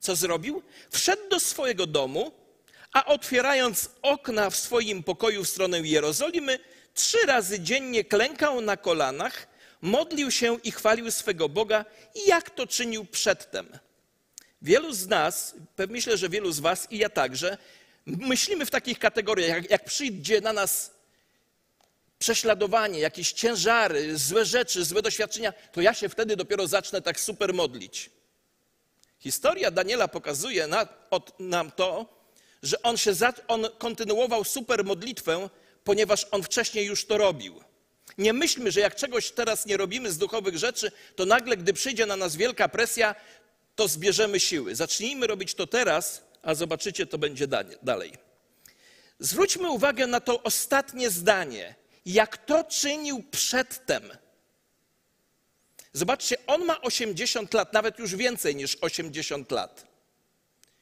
co 0.00 0.16
zrobił? 0.16 0.62
Wszedł 0.90 1.28
do 1.28 1.40
swojego 1.40 1.86
domu, 1.86 2.32
a 2.92 3.04
otwierając 3.04 3.90
okna 4.02 4.50
w 4.50 4.56
swoim 4.56 5.02
pokoju 5.02 5.44
w 5.44 5.48
stronę 5.48 5.80
Jerozolimy, 5.80 6.58
trzy 6.94 7.18
razy 7.26 7.60
dziennie 7.60 8.04
klękał 8.04 8.60
na 8.60 8.76
kolanach, 8.76 9.46
modlił 9.80 10.30
się 10.30 10.58
i 10.64 10.70
chwalił 10.72 11.10
swego 11.10 11.48
Boga, 11.48 11.84
jak 12.26 12.50
to 12.50 12.66
czynił 12.66 13.04
przedtem. 13.04 13.68
Wielu 14.62 14.92
z 14.92 15.06
nas, 15.06 15.54
myślę, 15.88 16.16
że 16.16 16.28
wielu 16.28 16.52
z 16.52 16.60
Was 16.60 16.86
i 16.90 16.98
ja 16.98 17.08
także, 17.08 17.58
myślimy 18.06 18.66
w 18.66 18.70
takich 18.70 18.98
kategoriach, 18.98 19.48
jak, 19.48 19.70
jak 19.70 19.84
przyjdzie 19.84 20.40
na 20.40 20.52
nas 20.52 20.99
prześladowanie, 22.20 23.00
jakieś 23.00 23.32
ciężary, 23.32 24.18
złe 24.18 24.44
rzeczy, 24.44 24.84
złe 24.84 25.02
doświadczenia, 25.02 25.52
to 25.72 25.80
ja 25.80 25.94
się 25.94 26.08
wtedy 26.08 26.36
dopiero 26.36 26.66
zacznę 26.66 27.02
tak 27.02 27.20
super 27.20 27.54
modlić. 27.54 28.10
Historia 29.18 29.70
Daniela 29.70 30.08
pokazuje 30.08 30.66
na, 30.66 30.88
od, 31.10 31.40
nam 31.40 31.70
to, 31.70 32.06
że 32.62 32.82
on, 32.82 32.96
się 32.96 33.14
za, 33.14 33.32
on 33.48 33.66
kontynuował 33.78 34.44
super 34.44 34.84
modlitwę, 34.84 35.48
ponieważ 35.84 36.26
on 36.30 36.42
wcześniej 36.42 36.86
już 36.86 37.04
to 37.06 37.18
robił. 37.18 37.60
Nie 38.18 38.32
myślmy, 38.32 38.72
że 38.72 38.80
jak 38.80 38.96
czegoś 38.96 39.30
teraz 39.30 39.66
nie 39.66 39.76
robimy 39.76 40.12
z 40.12 40.18
duchowych 40.18 40.58
rzeczy, 40.58 40.92
to 41.16 41.26
nagle, 41.26 41.56
gdy 41.56 41.72
przyjdzie 41.72 42.06
na 42.06 42.16
nas 42.16 42.36
wielka 42.36 42.68
presja, 42.68 43.14
to 43.76 43.88
zbierzemy 43.88 44.40
siły. 44.40 44.74
Zacznijmy 44.74 45.26
robić 45.26 45.54
to 45.54 45.66
teraz, 45.66 46.22
a 46.42 46.54
zobaczycie, 46.54 47.06
to 47.06 47.18
będzie 47.18 47.46
dalej. 47.82 48.12
Zwróćmy 49.18 49.70
uwagę 49.70 50.06
na 50.06 50.20
to 50.20 50.42
ostatnie 50.42 51.10
zdanie 51.10 51.79
jak 52.06 52.36
to 52.36 52.64
czynił 52.64 53.22
przedtem. 53.30 54.12
Zobaczcie, 55.92 56.36
on 56.46 56.64
ma 56.64 56.80
80 56.80 57.54
lat, 57.54 57.72
nawet 57.72 57.98
już 57.98 58.16
więcej 58.16 58.56
niż 58.56 58.76
80 58.76 59.50
lat. 59.50 59.86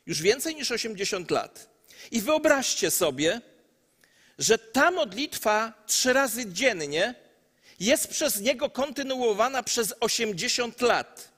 Już 0.07 0.23
więcej 0.23 0.55
niż 0.55 0.71
80 0.71 1.31
lat. 1.31 1.69
I 2.11 2.21
wyobraźcie 2.21 2.91
sobie, 2.91 3.41
że 4.39 4.59
ta 4.59 4.91
modlitwa 4.91 5.73
trzy 5.87 6.13
razy 6.13 6.53
dziennie 6.53 7.15
jest 7.81 8.09
przez 8.09 8.41
niego 8.41 8.71
kontynuowana 8.71 9.63
przez 9.63 9.95
80 10.01 10.81
lat. 10.81 11.33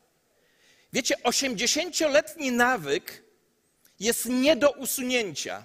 Wiecie, 0.93 1.15
80-letni 1.25 2.53
nawyk 2.53 3.23
jest 4.01 4.27
nie 4.27 4.57
do 4.57 4.71
usunięcia. 4.71 5.65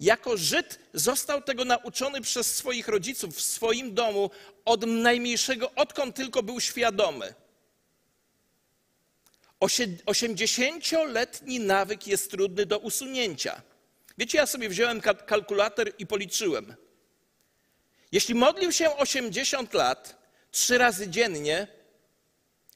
Jako 0.00 0.36
Żyd 0.36 0.78
został 0.94 1.42
tego 1.42 1.64
nauczony 1.64 2.20
przez 2.20 2.56
swoich 2.56 2.88
rodziców 2.88 3.36
w 3.36 3.40
swoim 3.40 3.94
domu 3.94 4.30
od 4.64 4.86
najmniejszego, 4.86 5.74
odkąd 5.74 6.16
tylko 6.16 6.42
był 6.42 6.60
świadomy. 6.60 7.34
80-letni 9.60 11.60
nawyk 11.60 12.06
jest 12.06 12.30
trudny 12.30 12.66
do 12.66 12.78
usunięcia. 12.78 13.62
Wiecie, 14.18 14.38
ja 14.38 14.46
sobie 14.46 14.68
wziąłem 14.68 15.00
kalkulator 15.00 15.92
i 15.98 16.06
policzyłem. 16.06 16.74
Jeśli 18.12 18.34
modlił 18.34 18.72
się 18.72 18.96
80 18.96 19.74
lat, 19.74 20.16
trzy 20.50 20.78
razy 20.78 21.08
dziennie, 21.08 21.66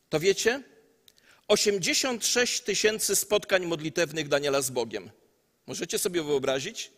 to 0.09 0.21
wiecie, 0.21 0.63
86 1.49 2.61
tysięcy 2.61 3.17
spotkań 3.17 3.67
modlitewnych 3.67 4.29
Daniela 4.29 4.63
z 4.63 4.71
Bogiem. 4.71 5.11
Możecie 5.67 5.99
sobie 5.99 6.23
wyobrazić? 6.23 6.91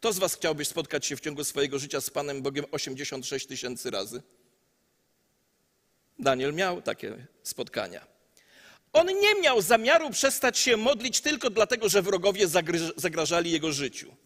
Kto 0.00 0.12
z 0.12 0.18
Was 0.18 0.34
chciałby 0.34 0.64
spotkać 0.64 1.06
się 1.06 1.16
w 1.16 1.20
ciągu 1.20 1.44
swojego 1.44 1.78
życia 1.78 2.00
z 2.00 2.10
Panem 2.10 2.42
Bogiem 2.42 2.64
86 2.70 3.46
tysięcy 3.46 3.90
razy? 3.90 4.22
Daniel 6.18 6.54
miał 6.54 6.82
takie 6.82 7.26
spotkania. 7.42 8.06
On 8.92 9.06
nie 9.06 9.40
miał 9.42 9.62
zamiaru 9.62 10.10
przestać 10.10 10.58
się 10.58 10.76
modlić 10.76 11.20
tylko 11.20 11.50
dlatego, 11.50 11.88
że 11.88 12.02
wrogowie 12.02 12.48
zagrażali 12.96 13.50
jego 13.50 13.72
życiu. 13.72 14.16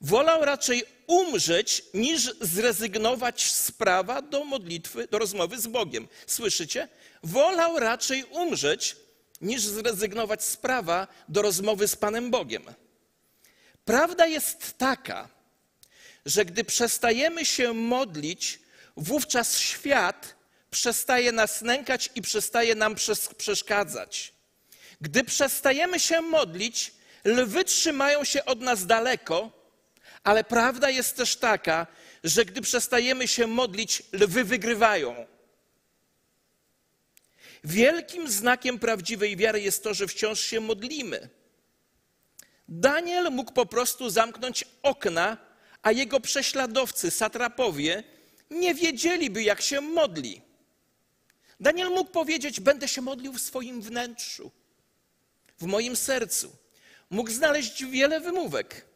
Wolał 0.00 0.44
raczej 0.44 0.84
umrzeć, 1.06 1.84
niż 1.94 2.34
zrezygnować 2.40 3.52
z 3.52 3.72
prawa 3.72 4.22
do 4.22 4.44
modlitwy, 4.44 5.08
do 5.08 5.18
rozmowy 5.18 5.60
z 5.60 5.66
Bogiem. 5.66 6.08
Słyszycie? 6.26 6.88
Wolał 7.22 7.78
raczej 7.78 8.24
umrzeć, 8.24 8.96
niż 9.40 9.62
zrezygnować 9.62 10.44
z 10.44 10.56
prawa 10.56 11.08
do 11.28 11.42
rozmowy 11.42 11.88
z 11.88 11.96
Panem 11.96 12.30
Bogiem. 12.30 12.62
Prawda 13.88 14.26
jest 14.26 14.78
taka, 14.78 15.28
że 16.26 16.44
gdy 16.44 16.64
przestajemy 16.64 17.44
się 17.44 17.72
modlić, 17.72 18.60
wówczas 18.96 19.58
świat 19.58 20.34
przestaje 20.70 21.32
nas 21.32 21.62
nękać 21.62 22.10
i 22.14 22.22
przestaje 22.22 22.74
nam 22.74 22.94
przeszkadzać. 23.36 24.32
Gdy 25.00 25.24
przestajemy 25.24 26.00
się 26.00 26.20
modlić, 26.20 26.92
lwy 27.24 27.64
trzymają 27.64 28.24
się 28.24 28.44
od 28.44 28.60
nas 28.60 28.86
daleko, 28.86 29.50
ale 30.24 30.44
prawda 30.44 30.90
jest 30.90 31.16
też 31.16 31.36
taka, 31.36 31.86
że 32.24 32.44
gdy 32.44 32.60
przestajemy 32.60 33.28
się 33.28 33.46
modlić, 33.46 34.02
lwy 34.12 34.44
wygrywają. 34.44 35.26
Wielkim 37.64 38.30
znakiem 38.30 38.78
prawdziwej 38.78 39.36
wiary 39.36 39.60
jest 39.60 39.82
to, 39.82 39.94
że 39.94 40.08
wciąż 40.08 40.40
się 40.40 40.60
modlimy. 40.60 41.37
Daniel 42.68 43.30
mógł 43.30 43.52
po 43.52 43.66
prostu 43.66 44.10
zamknąć 44.10 44.64
okna, 44.82 45.36
a 45.82 45.92
jego 45.92 46.20
prześladowcy, 46.20 47.10
satrapowie, 47.10 48.04
nie 48.50 48.74
wiedzieliby, 48.74 49.42
jak 49.42 49.60
się 49.60 49.80
modli. 49.80 50.42
Daniel 51.60 51.88
mógł 51.88 52.10
powiedzieć: 52.10 52.60
Będę 52.60 52.88
się 52.88 53.00
modlił 53.00 53.32
w 53.32 53.40
swoim 53.40 53.82
wnętrzu, 53.82 54.50
w 55.58 55.66
moim 55.66 55.96
sercu. 55.96 56.56
Mógł 57.10 57.30
znaleźć 57.30 57.84
wiele 57.84 58.20
wymówek, 58.20 58.86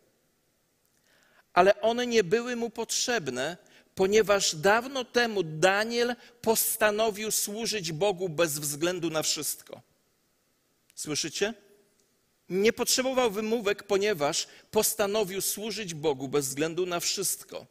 ale 1.53 1.81
one 1.81 2.07
nie 2.07 2.25
były 2.25 2.57
mu 2.57 2.71
potrzebne, 2.71 3.57
ponieważ 3.95 4.57
dawno 4.57 5.05
temu 5.05 5.43
Daniel 5.43 6.17
postanowił 6.41 7.31
służyć 7.31 7.93
Bogu 7.93 8.29
bez 8.29 8.59
względu 8.59 9.11
na 9.11 9.23
wszystko. 9.23 9.81
Słyszycie? 10.95 11.55
Nie 12.53 12.73
potrzebował 12.73 13.31
wymówek, 13.31 13.83
ponieważ 13.83 14.47
postanowił 14.71 15.41
służyć 15.41 15.95
Bogu 15.95 16.29
bez 16.29 16.49
względu 16.49 16.87
na 16.87 17.01
wszystko. 17.01 17.67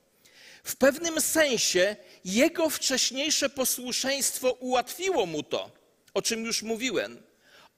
W 0.64 0.76
pewnym 0.76 1.22
sensie 1.22 1.96
jego 2.26 2.70
wcześniejsze 2.70 3.50
posłuszeństwo 3.50 4.52
ułatwiło 4.52 5.26
mu 5.26 5.44
to, 5.44 5.72
o 6.14 6.22
czym 6.22 6.46
już 6.46 6.64
mówiłem. 6.64 7.24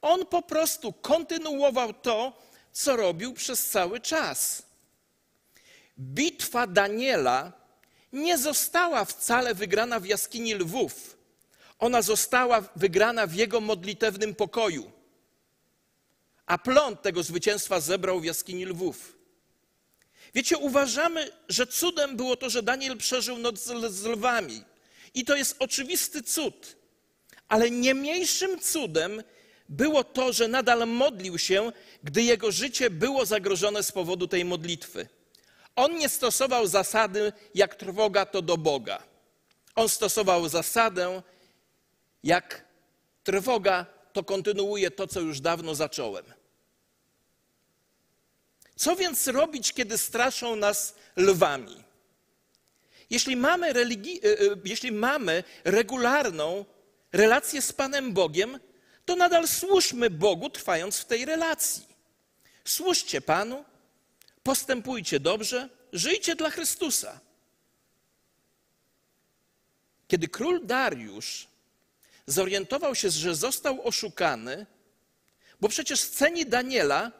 On 0.02 0.26
po 0.26 0.42
prostu 0.42 0.94
kontynuował 0.94 1.94
to, 1.94 2.42
co 2.72 2.96
robił 2.96 3.34
przez 3.34 3.70
cały 3.70 4.00
czas. 4.00 4.64
Bitwa 6.00 6.68
Daniela 6.68 7.52
nie 8.14 8.38
została 8.38 9.06
wcale 9.06 9.56
wygrana 9.56 10.00
w 10.00 10.06
jaskini 10.06 10.54
lwów. 10.54 11.18
Ona 11.80 12.02
została 12.02 12.62
wygrana 12.76 13.28
w 13.28 13.34
jego 13.34 13.62
modlitewnym 13.62 14.36
pokoju. 14.36 15.03
A 16.46 16.58
plon 16.58 16.98
tego 16.98 17.24
zwycięstwa 17.24 17.80
zebrał 17.80 18.20
w 18.20 18.26
jaskini 18.26 18.66
lwów. 18.66 19.18
Wiecie, 20.36 20.58
uważamy, 20.58 21.32
że 21.50 21.68
cudem 21.68 22.18
było 22.18 22.36
to, 22.36 22.50
że 22.50 22.64
Daniel 22.64 22.98
przeżył 22.98 23.38
noc 23.38 23.60
z 23.90 24.06
lwami. 24.06 24.64
I 25.14 25.26
to 25.26 25.36
jest 25.36 25.56
oczywisty 25.60 26.24
cud. 26.24 26.76
Ale 27.48 27.72
nie 27.72 27.96
mniejszym 27.96 28.60
cudem 28.60 29.24
było 29.70 30.04
to, 30.04 30.34
że 30.34 30.48
nadal 30.48 30.88
modlił 30.88 31.38
się, 31.38 31.72
gdy 32.04 32.24
jego 32.24 32.52
życie 32.52 32.90
było 32.90 33.26
zagrożone 33.26 33.84
z 33.84 33.92
powodu 33.92 34.28
tej 34.28 34.46
modlitwy. 34.46 35.08
On 35.76 35.98
nie 35.98 36.10
stosował 36.10 36.68
zasady, 36.68 37.34
jak 37.56 37.76
trwoga 37.76 38.26
to 38.26 38.42
do 38.42 38.58
Boga. 38.58 39.04
On 39.76 39.90
stosował 39.90 40.50
zasadę, 40.50 41.22
jak 42.24 42.66
trwoga 43.24 43.86
to 44.14 44.24
kontynuuje 44.24 44.92
to, 44.92 45.08
co 45.08 45.20
już 45.20 45.40
dawno 45.40 45.76
zacząłem. 45.76 46.26
Co 48.76 48.96
więc 48.96 49.28
robić, 49.28 49.74
kiedy 49.74 49.98
straszą 49.98 50.56
nas 50.56 50.96
lwami? 51.16 51.84
Jeśli 53.10 53.36
mamy, 53.36 53.74
religi- 53.74 54.20
e, 54.26 54.52
e, 54.52 54.56
jeśli 54.66 54.92
mamy 54.92 55.44
regularną 55.64 56.66
relację 57.12 57.62
z 57.62 57.74
Panem 57.74 58.14
Bogiem, 58.14 58.60
to 59.06 59.16
nadal 59.16 59.48
służmy 59.48 60.10
Bogu, 60.10 60.50
trwając 60.50 60.98
w 60.98 61.06
tej 61.06 61.26
relacji. 61.26 61.88
Służcie 62.66 63.22
Panu, 63.22 63.66
postępujcie 64.44 65.20
dobrze, 65.20 65.70
żyjcie 65.94 66.36
dla 66.36 66.50
Chrystusa. 66.50 67.20
Kiedy 70.08 70.28
król 70.28 70.66
Dariusz 70.66 71.48
zorientował 72.28 72.96
się, 72.96 73.10
że 73.10 73.36
został 73.36 73.88
oszukany, 73.88 74.66
bo 75.62 75.70
przecież 75.70 76.02
ceni 76.02 76.46
Daniela, 76.46 77.12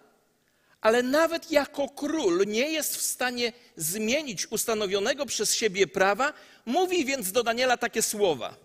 ale 0.82 1.04
nawet 1.04 1.52
jako 1.52 1.90
król 1.90 2.46
nie 2.48 2.72
jest 2.72 2.96
w 2.98 3.02
stanie 3.02 3.54
zmienić 3.76 4.52
ustanowionego 4.52 5.26
przez 5.26 5.56
siebie 5.56 5.88
prawa, 5.88 6.34
mówi 6.66 7.06
więc 7.06 7.32
do 7.32 7.44
Daniela 7.44 7.78
takie 7.78 8.02
słowa: 8.02 8.58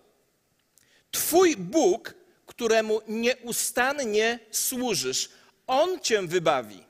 Twój 1.11 1.57
Bóg, 1.57 2.13
któremu 2.45 3.01
nieustannie 3.07 4.39
służysz, 4.51 5.29
on 5.67 5.99
cię 5.99 6.21
wybawi. 6.21 6.83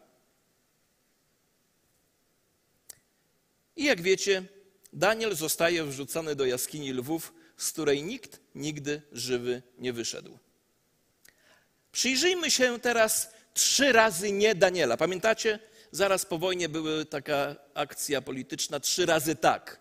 I 3.75 3.83
jak 3.83 4.01
wiecie, 4.01 4.43
Daniel 4.93 5.35
zostaje 5.35 5.83
wrzucony 5.83 6.35
do 6.35 6.45
jaskini 6.45 6.93
lwów, 6.93 7.33
z 7.59 7.71
której 7.71 8.03
nikt 8.03 8.39
nigdy 8.55 9.01
żywy 9.11 9.61
nie 9.77 9.93
wyszedł. 9.93 10.39
Przyjrzyjmy 11.91 12.51
się 12.51 12.79
teraz 12.79 13.31
trzy 13.53 13.91
razy 13.91 14.31
nie 14.31 14.55
Daniela. 14.55 14.97
Pamiętacie? 14.97 15.59
Zaraz 15.91 16.25
po 16.25 16.37
wojnie 16.37 16.69
była 16.69 17.05
taka 17.05 17.55
akcja 17.73 18.21
polityczna 18.21 18.79
trzy 18.79 19.05
razy 19.05 19.35
tak. 19.35 19.79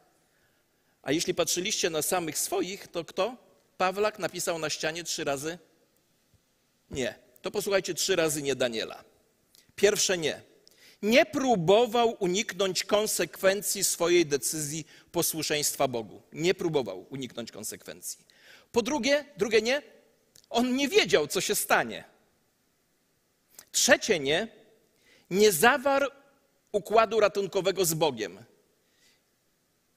A 1.03 1.13
jeśli 1.13 1.35
patrzyliście 1.35 1.91
na 1.91 2.03
samych 2.03 2.39
swoich, 2.39 2.89
to 2.89 3.05
kto? 3.05 3.37
Pawlak 3.77 4.19
napisał 4.19 4.59
na 4.59 4.71
ścianie 4.71 5.05
trzy 5.05 5.25
razy 5.25 5.59
nie. 6.91 7.15
To 7.43 7.51
posłuchajcie 7.51 7.95
trzy 7.95 8.17
razy 8.17 8.43
nie 8.43 8.55
Daniela. 8.57 9.05
Pierwsze 9.77 10.19
nie 10.19 10.43
nie 11.03 11.27
próbował 11.27 12.17
uniknąć 12.19 12.85
konsekwencji 12.85 13.85
swojej 13.85 14.27
decyzji 14.27 14.87
posłuszeństwa 15.13 15.89
Bogu. 15.89 16.23
Nie 16.33 16.55
próbował 16.55 17.07
uniknąć 17.11 17.53
konsekwencji. 17.53 18.19
Po 18.73 18.83
drugie, 18.83 19.25
drugie 19.37 19.63
nie, 19.63 19.83
on 20.51 20.77
nie 20.77 20.89
wiedział, 20.89 21.27
co 21.27 21.41
się 21.41 21.55
stanie. 21.55 22.05
Trzecie 23.73 24.19
nie, 24.19 24.49
nie 25.31 25.53
zawarł 25.53 26.11
układu 26.73 27.21
ratunkowego 27.21 27.85
z 27.85 27.95
Bogiem. 27.95 28.45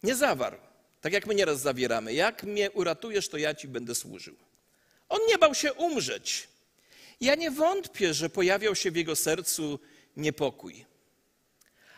Nie 0.03 0.15
zawarł. 0.15 0.57
Tak 1.01 1.13
jak 1.13 1.27
my 1.27 1.35
nieraz 1.35 1.59
zawieramy. 1.59 2.13
Jak 2.13 2.43
mnie 2.43 2.71
uratujesz, 2.71 3.29
to 3.29 3.37
ja 3.37 3.55
ci 3.55 3.67
będę 3.67 3.95
służył. 3.95 4.35
On 5.09 5.19
nie 5.27 5.37
bał 5.37 5.55
się 5.55 5.73
umrzeć. 5.73 6.47
Ja 7.21 7.35
nie 7.35 7.51
wątpię, 7.51 8.13
że 8.13 8.29
pojawiał 8.29 8.75
się 8.75 8.91
w 8.91 8.95
jego 8.95 9.15
sercu 9.15 9.79
niepokój 10.17 10.90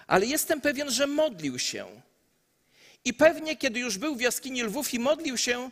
ale 0.08 0.26
jestem 0.26 0.62
pewien, 0.62 0.92
że 0.92 1.08
modlił 1.08 1.60
się. 1.60 2.02
I 3.06 3.14
pewnie, 3.14 3.58
kiedy 3.58 3.80
już 3.80 3.98
był 3.98 4.16
w 4.16 4.22
jaskini 4.22 4.64
lwów 4.64 4.94
i 4.94 5.00
modlił 5.00 5.38
się, 5.38 5.72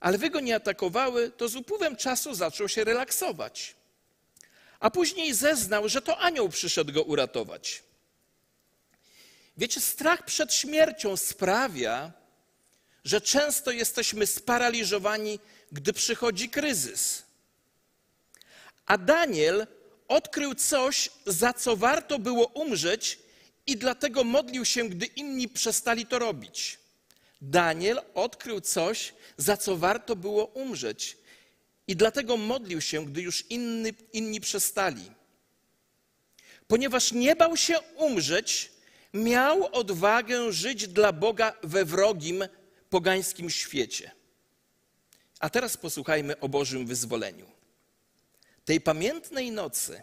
ale 0.00 0.16
lwy 0.16 0.30
go 0.30 0.40
nie 0.40 0.54
atakowały, 0.54 1.30
to 1.30 1.48
z 1.48 1.56
upływem 1.56 1.96
czasu 1.96 2.34
zaczął 2.34 2.68
się 2.68 2.84
relaksować. 2.84 3.74
A 4.80 4.90
później 4.90 5.34
zeznał, 5.34 5.88
że 5.88 6.02
to 6.02 6.18
anioł 6.18 6.48
przyszedł 6.48 6.92
go 6.92 7.02
uratować. 7.02 7.82
Wiecie, 9.56 9.80
strach 9.80 10.24
przed 10.24 10.54
śmiercią 10.54 11.16
sprawia, 11.16 12.12
że 13.04 13.20
często 13.20 13.70
jesteśmy 13.70 14.26
sparaliżowani, 14.26 15.38
gdy 15.72 15.92
przychodzi 15.92 16.48
kryzys. 16.48 17.22
A 18.86 18.98
Daniel 18.98 19.66
odkrył 20.08 20.54
coś, 20.54 21.10
za 21.26 21.52
co 21.52 21.76
warto 21.76 22.18
było 22.18 22.46
umrzeć, 22.46 23.18
i 23.68 23.76
dlatego 23.76 24.24
modlił 24.24 24.64
się, 24.64 24.88
gdy 24.88 25.06
inni 25.06 25.48
przestali 25.48 26.06
to 26.06 26.18
robić. 26.18 26.78
Daniel 27.40 28.00
odkrył 28.14 28.60
coś, 28.60 29.14
za 29.36 29.56
co 29.56 29.76
warto 29.76 30.16
było 30.16 30.44
umrzeć, 30.44 31.16
i 31.88 31.96
dlatego 31.96 32.36
modlił 32.36 32.80
się, 32.80 33.06
gdy 33.06 33.22
już 33.22 33.44
inni, 33.50 33.92
inni 34.12 34.40
przestali. 34.40 35.10
Ponieważ 36.66 37.12
nie 37.12 37.36
bał 37.36 37.56
się 37.56 37.80
umrzeć, 37.96 38.72
miał 39.14 39.74
odwagę 39.74 40.52
żyć 40.52 40.88
dla 40.88 41.12
Boga 41.12 41.52
we 41.62 41.84
wrogim, 41.84 42.44
pogańskim 42.90 43.50
świecie. 43.50 44.10
A 45.40 45.50
teraz 45.50 45.76
posłuchajmy 45.76 46.40
o 46.40 46.48
Bożym 46.48 46.86
wyzwoleniu. 46.86 47.46
Tej 48.64 48.80
pamiętnej 48.80 49.50
nocy 49.50 50.02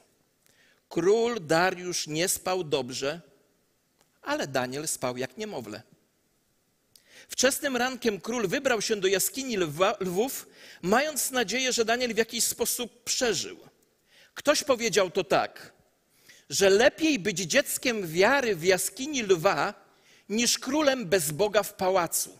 król 0.89 1.39
Dariusz 1.41 2.07
nie 2.07 2.27
spał 2.27 2.63
dobrze, 2.63 3.21
ale 4.25 4.47
Daniel 4.47 4.87
spał 4.87 5.17
jak 5.17 5.37
niemowlę. 5.37 5.81
Wczesnym 7.29 7.77
rankiem 7.77 8.21
król 8.21 8.47
wybrał 8.47 8.81
się 8.81 8.95
do 8.95 9.07
jaskini 9.07 9.57
lwa, 9.57 9.97
lwów, 9.99 10.47
mając 10.81 11.31
nadzieję, 11.31 11.73
że 11.73 11.85
Daniel 11.85 12.13
w 12.13 12.17
jakiś 12.17 12.43
sposób 12.43 13.03
przeżył. 13.03 13.57
Ktoś 14.33 14.63
powiedział 14.63 15.11
to 15.11 15.23
tak, 15.23 15.73
że 16.49 16.69
lepiej 16.69 17.19
być 17.19 17.39
dzieckiem 17.39 18.07
wiary 18.07 18.55
w 18.55 18.63
jaskini 18.63 19.23
lwa, 19.23 19.85
niż 20.29 20.59
królem 20.59 21.05
bez 21.05 21.31
Boga 21.31 21.63
w 21.63 21.73
pałacu. 21.73 22.39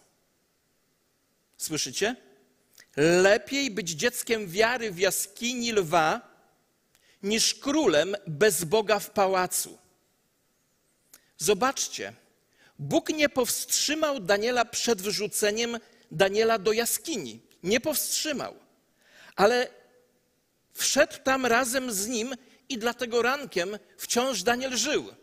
Słyszycie? 1.57 2.15
Lepiej 2.97 3.71
być 3.71 3.89
dzieckiem 3.89 4.47
wiary 4.47 4.91
w 4.91 4.99
jaskini 4.99 5.71
lwa, 5.71 6.21
niż 7.23 7.53
królem 7.53 8.15
bez 8.27 8.63
Boga 8.63 8.99
w 8.99 9.09
pałacu. 9.09 9.77
Zobaczcie, 11.37 12.13
Bóg 12.79 13.09
nie 13.09 13.29
powstrzymał 13.29 14.19
Daniela 14.19 14.65
przed 14.65 15.01
wrzuceniem 15.01 15.79
Daniela 16.11 16.59
do 16.59 16.71
jaskini. 16.73 17.41
Nie 17.63 17.79
powstrzymał. 17.79 18.55
Ale 19.35 19.69
wszedł 20.73 21.15
tam 21.23 21.45
razem 21.45 21.91
z 21.91 22.07
nim 22.07 22.35
i 22.69 22.77
dlatego 22.77 23.21
rankiem 23.21 23.77
wciąż 23.97 24.43
Daniel 24.43 24.77
żył. 24.77 25.13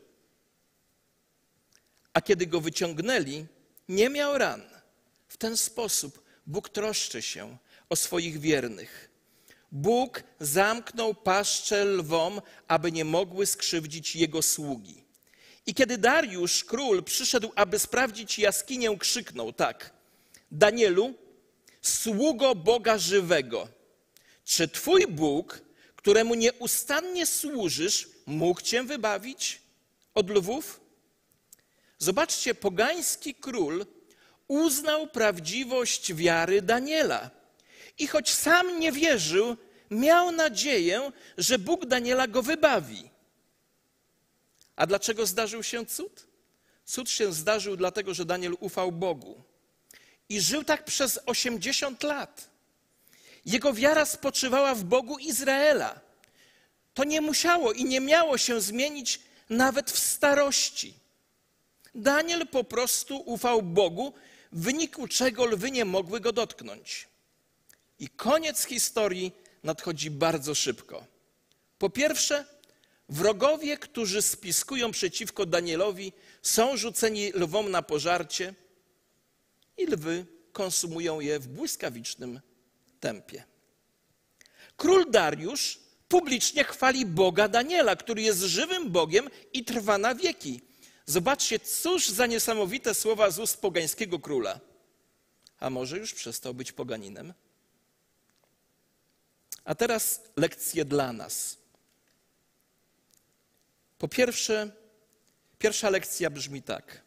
A 2.12 2.20
kiedy 2.20 2.46
go 2.46 2.60
wyciągnęli, 2.60 3.46
nie 3.88 4.08
miał 4.08 4.38
ran. 4.38 4.62
W 5.28 5.36
ten 5.36 5.56
sposób 5.56 6.22
Bóg 6.46 6.68
troszczy 6.68 7.22
się 7.22 7.56
o 7.88 7.96
swoich 7.96 8.40
wiernych. 8.40 9.10
Bóg 9.72 10.22
zamknął 10.40 11.14
paszczę 11.14 11.84
lwom, 11.84 12.40
aby 12.68 12.92
nie 12.92 13.04
mogły 13.04 13.46
skrzywdzić 13.46 14.16
jego 14.16 14.42
sługi. 14.42 15.01
I 15.66 15.74
kiedy 15.74 15.98
Dariusz, 15.98 16.64
król, 16.64 17.02
przyszedł, 17.02 17.52
aby 17.54 17.78
sprawdzić 17.78 18.38
jaskinię, 18.38 18.98
krzyknął 18.98 19.52
tak: 19.52 19.92
Danielu, 20.50 21.14
sługo 21.82 22.54
Boga 22.54 22.98
żywego, 22.98 23.68
czy 24.44 24.68
twój 24.68 25.06
Bóg, 25.06 25.60
któremu 25.96 26.34
nieustannie 26.34 27.26
służysz, 27.26 28.08
mógł 28.26 28.60
cię 28.60 28.82
wybawić 28.82 29.62
od 30.14 30.30
lwów? 30.30 30.80
Zobaczcie, 31.98 32.54
pogański 32.54 33.34
król 33.34 33.86
uznał 34.48 35.06
prawdziwość 35.06 36.14
wiary 36.14 36.62
Daniela. 36.62 37.30
I 37.98 38.06
choć 38.06 38.30
sam 38.30 38.80
nie 38.80 38.92
wierzył, 38.92 39.56
miał 39.90 40.32
nadzieję, 40.32 41.12
że 41.38 41.58
Bóg 41.58 41.86
Daniela 41.86 42.26
go 42.26 42.42
wybawi. 42.42 43.11
A 44.76 44.86
dlaczego 44.86 45.26
zdarzył 45.26 45.62
się 45.62 45.86
cud? 45.86 46.26
Cud 46.84 47.10
się 47.10 47.32
zdarzył 47.32 47.76
dlatego, 47.76 48.14
że 48.14 48.24
Daniel 48.24 48.56
ufał 48.60 48.92
Bogu. 48.92 49.42
I 50.28 50.40
żył 50.40 50.64
tak 50.64 50.84
przez 50.84 51.20
80 51.26 52.02
lat. 52.02 52.50
Jego 53.44 53.72
wiara 53.72 54.06
spoczywała 54.06 54.74
w 54.74 54.84
Bogu 54.84 55.18
Izraela. 55.18 56.00
To 56.94 57.04
nie 57.04 57.20
musiało 57.20 57.72
i 57.72 57.84
nie 57.84 58.00
miało 58.00 58.38
się 58.38 58.60
zmienić 58.60 59.20
nawet 59.50 59.90
w 59.90 59.98
starości. 59.98 60.94
Daniel 61.94 62.46
po 62.46 62.64
prostu 62.64 63.22
ufał 63.26 63.62
Bogu, 63.62 64.14
w 64.52 64.62
wyniku 64.62 65.08
czego 65.08 65.46
lwy 65.46 65.70
nie 65.70 65.84
mogły 65.84 66.20
go 66.20 66.32
dotknąć. 66.32 67.08
I 67.98 68.08
koniec 68.08 68.64
historii 68.64 69.32
nadchodzi 69.62 70.10
bardzo 70.10 70.54
szybko. 70.54 71.06
Po 71.78 71.90
pierwsze, 71.90 72.44
wrogowie, 73.12 73.78
którzy 73.78 74.22
spiskują 74.22 74.90
przeciwko 74.90 75.46
Danielowi, 75.46 76.12
są 76.42 76.76
rzuceni 76.76 77.32
lwom 77.32 77.70
na 77.70 77.82
pożarcie 77.82 78.54
i 79.76 79.86
lwy 79.86 80.26
konsumują 80.52 81.20
je 81.20 81.38
w 81.38 81.48
błyskawicznym 81.48 82.40
tempie. 83.00 83.44
Król 84.76 85.10
Dariusz 85.10 85.78
publicznie 86.08 86.64
chwali 86.64 87.06
Boga 87.06 87.48
Daniela, 87.48 87.96
który 87.96 88.22
jest 88.22 88.40
żywym 88.40 88.90
Bogiem 88.90 89.28
i 89.52 89.64
trwa 89.64 89.98
na 89.98 90.14
wieki. 90.14 90.60
Zobaczcie, 91.06 91.58
cóż 91.60 92.08
za 92.08 92.26
niesamowite 92.26 92.94
słowa 92.94 93.30
z 93.30 93.38
ust 93.38 93.60
pogańskiego 93.60 94.18
króla. 94.18 94.60
A 95.60 95.70
może 95.70 95.98
już 95.98 96.14
przestał 96.14 96.54
być 96.54 96.72
poganinem? 96.72 97.34
A 99.64 99.74
teraz 99.74 100.20
lekcje 100.36 100.84
dla 100.84 101.12
nas. 101.12 101.61
Po 104.02 104.08
pierwsze, 104.08 104.70
pierwsza 105.58 105.90
lekcja 105.90 106.30
brzmi 106.30 106.62
tak. 106.62 107.02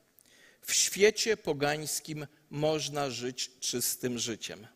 W 0.62 0.74
świecie 0.74 1.38
pogańskim 1.38 2.28
można 2.50 3.10
żyć 3.10 3.52
czystym 3.60 4.20
życiem. 4.20 4.68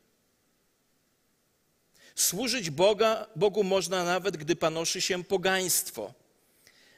Służyć 2.15 2.69
Boga, 2.69 3.27
Bogu 3.35 3.63
można 3.63 4.03
nawet, 4.03 4.37
gdy 4.37 4.55
panoszy 4.55 5.01
się 5.01 5.23
pogaństwo. 5.23 6.13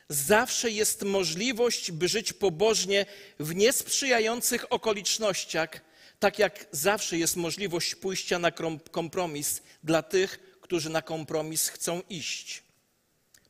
Zawsze 0.10 0.72
jest 0.72 1.02
możliwość, 1.04 1.92
by 1.92 2.08
żyć 2.08 2.34
pobożnie 2.34 3.06
w 3.40 3.56
niesprzyjających 3.56 4.74
okolicznościach, 4.74 5.82
tak 6.20 6.40
jak 6.40 6.66
zawsze 6.72 7.18
jest 7.18 7.36
możliwość 7.36 7.96
pójścia 7.96 8.40
na 8.40 8.52
kompromis 8.92 9.62
dla 9.84 10.04
tych, 10.04 10.58
którzy 10.62 10.90
na 10.90 11.02
kompromis 11.02 11.68
chcą 11.68 12.02
iść. 12.10 12.64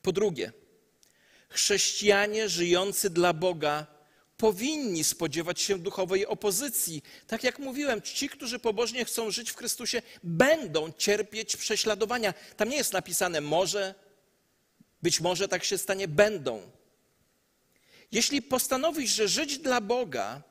Po 0.02 0.12
drugie, 0.12 0.52
chrześcijanie 1.52 2.50
żyjący 2.50 3.10
dla 3.10 3.34
Boga 3.34 3.88
powinni 4.38 5.04
spodziewać 5.04 5.62
się 5.62 5.80
duchowej 5.80 6.26
opozycji. 6.26 7.04
Tak 7.28 7.44
jak 7.44 7.60
mówiłem, 7.60 8.02
ci, 8.02 8.30
którzy 8.30 8.60
pobożnie 8.60 9.06
chcą 9.06 9.32
żyć 9.32 9.52
w 9.52 9.56
Chrystusie, 9.56 10.02
będą 10.24 10.92
cierpieć 10.98 11.58
prześladowania. 11.58 12.34
Tam 12.58 12.70
nie 12.70 12.78
jest 12.78 12.94
napisane 12.94 13.42
może, 13.42 13.96
być 15.02 15.20
może 15.20 15.48
tak 15.48 15.64
się 15.64 15.78
stanie, 15.78 16.08
będą. 16.08 16.72
Jeśli 18.12 18.42
postanowisz, 18.42 19.12
że 19.12 19.28
żyć 19.28 19.58
dla 19.58 19.82
Boga, 19.82 20.42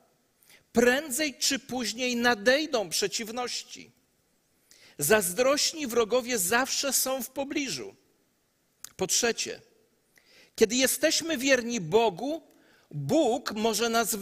prędzej 0.73 1.35
czy 1.35 1.59
później 1.59 2.17
nadejdą 2.17 2.91
przeciwności. 2.91 3.91
Zazdrośni 4.99 5.87
wrogowie 5.87 6.39
zawsze 6.39 6.93
są 6.93 7.23
w 7.23 7.31
pobliżu. 7.31 7.95
Po 8.97 9.07
trzecie, 9.07 9.61
kiedy 10.61 10.77
jesteśmy 10.77 11.39
wierni 11.39 11.81
Bogu, 11.81 12.43
Bóg 12.91 13.53
może 13.53 13.89
nas 13.89 14.17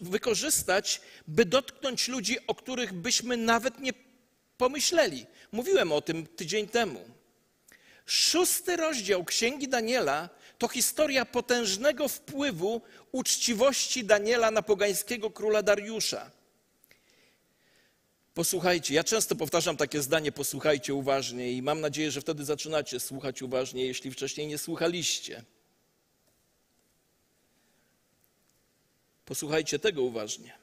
wykorzystać, 0.00 1.00
by 1.28 1.44
dotknąć 1.44 2.08
ludzi, 2.08 2.36
o 2.46 2.54
których 2.54 2.92
byśmy 2.92 3.36
nawet 3.36 3.80
nie 3.80 3.92
pomyśleli. 4.56 5.26
Mówiłem 5.52 5.92
o 5.92 6.00
tym 6.00 6.26
tydzień 6.26 6.68
temu. 6.68 7.04
Szósty 8.06 8.76
rozdział 8.76 9.24
Księgi 9.24 9.68
Daniela 9.68 10.28
to 10.58 10.68
historia 10.68 11.24
potężnego 11.24 12.08
wpływu 12.08 12.82
uczciwości 13.12 14.04
Daniela 14.04 14.50
na 14.50 14.62
pogańskiego 14.62 15.30
króla 15.30 15.62
Dariusza. 15.62 16.30
Posłuchajcie, 18.38 18.94
ja 18.94 19.04
często 19.04 19.36
powtarzam 19.36 19.76
takie 19.76 20.02
zdanie, 20.02 20.32
posłuchajcie 20.32 20.94
uważnie 20.94 21.52
i 21.52 21.62
mam 21.62 21.80
nadzieję, 21.80 22.10
że 22.10 22.20
wtedy 22.20 22.44
zaczynacie 22.44 23.00
słuchać 23.00 23.42
uważnie, 23.42 23.86
jeśli 23.86 24.10
wcześniej 24.10 24.46
nie 24.46 24.58
słuchaliście. 24.58 25.44
Posłuchajcie 29.24 29.78
tego 29.78 30.02
uważnie. 30.02 30.58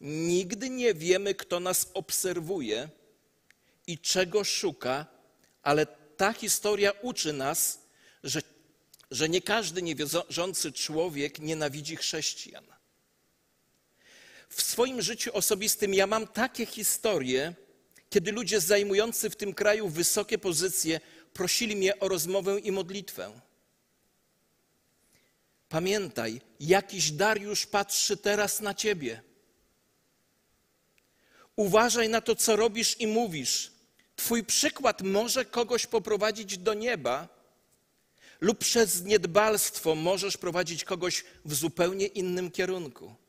Nigdy 0.00 0.70
nie 0.70 0.94
wiemy, 0.94 1.34
kto 1.34 1.60
nas 1.60 1.90
obserwuje 1.94 2.88
i 3.86 3.98
czego 3.98 4.44
szuka, 4.44 5.06
ale 5.62 5.86
ta 6.16 6.32
historia 6.32 6.92
uczy 7.02 7.32
nas, 7.32 7.78
że, 8.24 8.42
że 9.10 9.28
nie 9.28 9.42
każdy 9.42 9.82
niewierzący 9.82 10.72
człowiek 10.72 11.38
nienawidzi 11.38 11.96
chrześcijan. 11.96 12.64
W 14.52 14.62
swoim 14.62 15.02
życiu 15.02 15.30
osobistym 15.34 15.94
ja 15.94 16.06
mam 16.06 16.26
takie 16.26 16.66
historie, 16.66 17.54
kiedy 18.10 18.32
ludzie 18.32 18.60
zajmujący 18.60 19.30
w 19.30 19.36
tym 19.36 19.54
kraju 19.54 19.88
wysokie 19.88 20.38
pozycje 20.38 21.00
prosili 21.32 21.76
mnie 21.76 21.98
o 21.98 22.08
rozmowę 22.08 22.60
i 22.60 22.72
modlitwę. 22.72 23.40
Pamiętaj, 25.68 26.40
jakiś 26.60 27.10
Dariusz 27.10 27.66
patrzy 27.66 28.16
teraz 28.16 28.60
na 28.60 28.74
ciebie. 28.74 29.22
Uważaj 31.56 32.08
na 32.08 32.20
to, 32.20 32.36
co 32.36 32.56
robisz 32.56 33.00
i 33.00 33.06
mówisz. 33.06 33.72
Twój 34.16 34.44
przykład 34.44 35.02
może 35.02 35.44
kogoś 35.44 35.86
poprowadzić 35.86 36.58
do 36.58 36.74
nieba, 36.74 37.28
lub 38.40 38.58
przez 38.58 39.04
niedbalstwo 39.04 39.94
możesz 39.94 40.36
prowadzić 40.36 40.84
kogoś 40.84 41.24
w 41.44 41.54
zupełnie 41.54 42.06
innym 42.06 42.50
kierunku. 42.50 43.21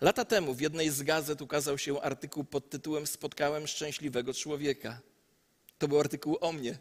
Lata 0.00 0.24
temu 0.24 0.54
w 0.54 0.60
jednej 0.60 0.90
z 0.90 1.02
gazet 1.02 1.42
ukazał 1.42 1.78
się 1.78 2.02
artykuł 2.02 2.44
pod 2.44 2.70
tytułem 2.70 3.06
Spotkałem 3.06 3.66
szczęśliwego 3.66 4.34
człowieka. 4.34 5.00
To 5.78 5.88
był 5.88 6.00
artykuł 6.00 6.38
o 6.40 6.52
mnie. 6.52 6.78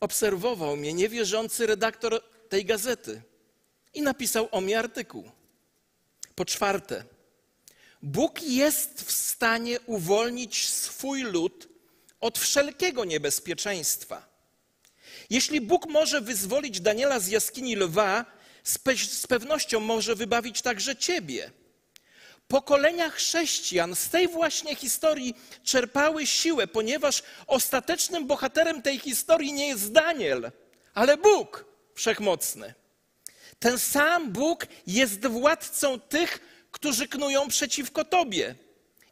Obserwował 0.00 0.76
mnie 0.76 0.92
niewierzący 0.94 1.66
redaktor 1.66 2.22
tej 2.48 2.64
gazety 2.64 3.22
i 3.94 4.02
napisał 4.02 4.48
o 4.50 4.60
mnie 4.60 4.78
artykuł. 4.78 5.30
Po 6.34 6.44
czwarte, 6.44 7.04
Bóg 8.02 8.42
jest 8.42 9.02
w 9.02 9.12
stanie 9.12 9.80
uwolnić 9.80 10.68
swój 10.68 11.22
lud 11.22 11.68
od 12.20 12.38
wszelkiego 12.38 13.04
niebezpieczeństwa. 13.04 14.28
Jeśli 15.30 15.60
Bóg 15.60 15.86
może 15.86 16.20
wyzwolić 16.20 16.80
Daniela 16.80 17.20
z 17.20 17.28
jaskini 17.28 17.76
lwa, 17.76 18.39
z, 18.64 18.78
pe 18.78 18.96
z 18.96 19.26
pewnością 19.26 19.80
może 19.80 20.14
wybawić 20.14 20.62
także 20.62 20.96
ciebie. 20.96 21.50
Pokolenia 22.48 23.10
chrześcijan 23.10 23.96
z 23.96 24.08
tej 24.08 24.28
właśnie 24.28 24.76
historii 24.76 25.34
czerpały 25.64 26.26
siłę, 26.26 26.66
ponieważ 26.66 27.22
ostatecznym 27.46 28.26
bohaterem 28.26 28.82
tej 28.82 28.98
historii 28.98 29.52
nie 29.52 29.68
jest 29.68 29.92
Daniel, 29.92 30.50
ale 30.94 31.16
Bóg 31.16 31.64
wszechmocny. 31.94 32.74
Ten 33.58 33.78
sam 33.78 34.32
Bóg 34.32 34.66
jest 34.86 35.26
władcą 35.26 36.00
tych, 36.00 36.40
którzy 36.70 37.08
knują 37.08 37.48
przeciwko 37.48 38.04
Tobie. 38.04 38.54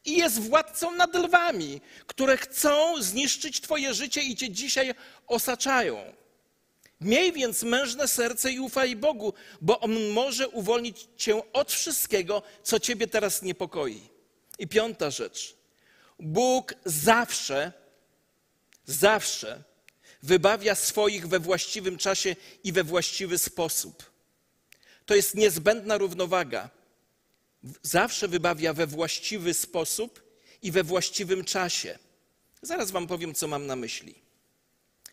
I 0.04 0.16
jest 0.16 0.40
władcą 0.40 0.90
nad 0.90 1.14
lwami, 1.14 1.80
które 2.06 2.36
chcą 2.36 3.02
zniszczyć 3.02 3.60
Twoje 3.60 3.94
życie 3.94 4.22
i 4.22 4.36
Cię 4.36 4.50
dzisiaj 4.50 4.94
osaczają. 5.26 6.14
Miej 7.00 7.32
więc 7.32 7.62
mężne 7.62 8.08
serce 8.08 8.52
i 8.52 8.60
ufaj 8.60 8.96
Bogu, 8.96 9.32
bo 9.60 9.80
On 9.80 10.08
może 10.08 10.48
uwolnić 10.48 11.08
Cię 11.16 11.52
od 11.52 11.72
wszystkiego, 11.72 12.42
co 12.62 12.80
Ciebie 12.80 13.06
teraz 13.06 13.42
niepokoi. 13.42 14.00
I 14.58 14.68
piąta 14.68 15.10
rzecz. 15.10 15.56
Bóg 16.18 16.74
zawsze, 16.84 17.72
zawsze 18.86 19.62
wybawia 20.22 20.74
swoich 20.74 21.28
we 21.28 21.38
właściwym 21.38 21.98
czasie 21.98 22.36
i 22.64 22.72
we 22.72 22.84
właściwy 22.84 23.38
sposób. 23.38 24.10
To 25.06 25.14
jest 25.14 25.34
niezbędna 25.34 25.98
równowaga. 25.98 26.70
Zawsze 27.82 28.28
wybawia 28.28 28.72
we 28.72 28.86
właściwy 28.86 29.54
sposób 29.54 30.22
i 30.62 30.70
we 30.70 30.82
właściwym 30.82 31.44
czasie. 31.44 31.98
Zaraz 32.62 32.90
Wam 32.90 33.06
powiem, 33.06 33.34
co 33.34 33.48
mam 33.48 33.66
na 33.66 33.76
myśli. 33.76 34.27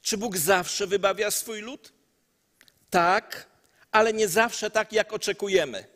Czy 0.05 0.17
Bóg 0.17 0.37
zawsze 0.37 0.87
wybawia 0.87 1.31
swój 1.31 1.61
lud? 1.61 1.93
Tak, 2.89 3.47
ale 3.91 4.13
nie 4.13 4.27
zawsze 4.27 4.69
tak, 4.69 4.93
jak 4.93 5.13
oczekujemy. 5.13 5.87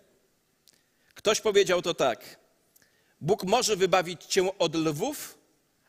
Ktoś 1.13 1.41
powiedział 1.41 1.81
to 1.81 1.93
tak. 1.93 2.39
Bóg 3.21 3.43
może 3.43 3.75
wybawić 3.75 4.25
cię 4.25 4.57
od 4.57 4.75
lwów 4.75 5.37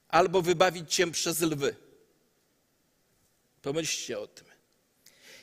albo 0.09 0.43
wybawić 0.43 0.95
cię 0.95 1.11
przez 1.11 1.41
lwy. 1.41 1.77
Pomyślcie 3.63 4.19
o 4.19 4.27
tym. 4.27 4.47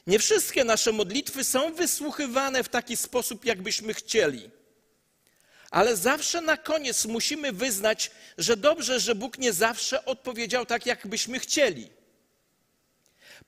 Nie 0.07 0.19
wszystkie 0.19 0.63
nasze 0.63 0.91
modlitwy 0.91 1.43
są 1.43 1.73
wysłuchiwane 1.73 2.63
w 2.63 2.69
taki 2.69 2.97
sposób, 2.97 3.45
jakbyśmy 3.45 3.93
chcieli. 3.93 4.49
Ale 5.71 5.95
zawsze 5.95 6.41
na 6.41 6.57
koniec 6.57 7.05
musimy 7.05 7.51
wyznać, 7.51 8.11
że 8.37 8.57
dobrze, 8.57 8.99
że 8.99 9.15
Bóg 9.15 9.37
nie 9.37 9.53
zawsze 9.53 10.05
odpowiedział 10.05 10.65
tak, 10.65 10.85
jakbyśmy 10.85 11.39
chcieli. 11.39 11.96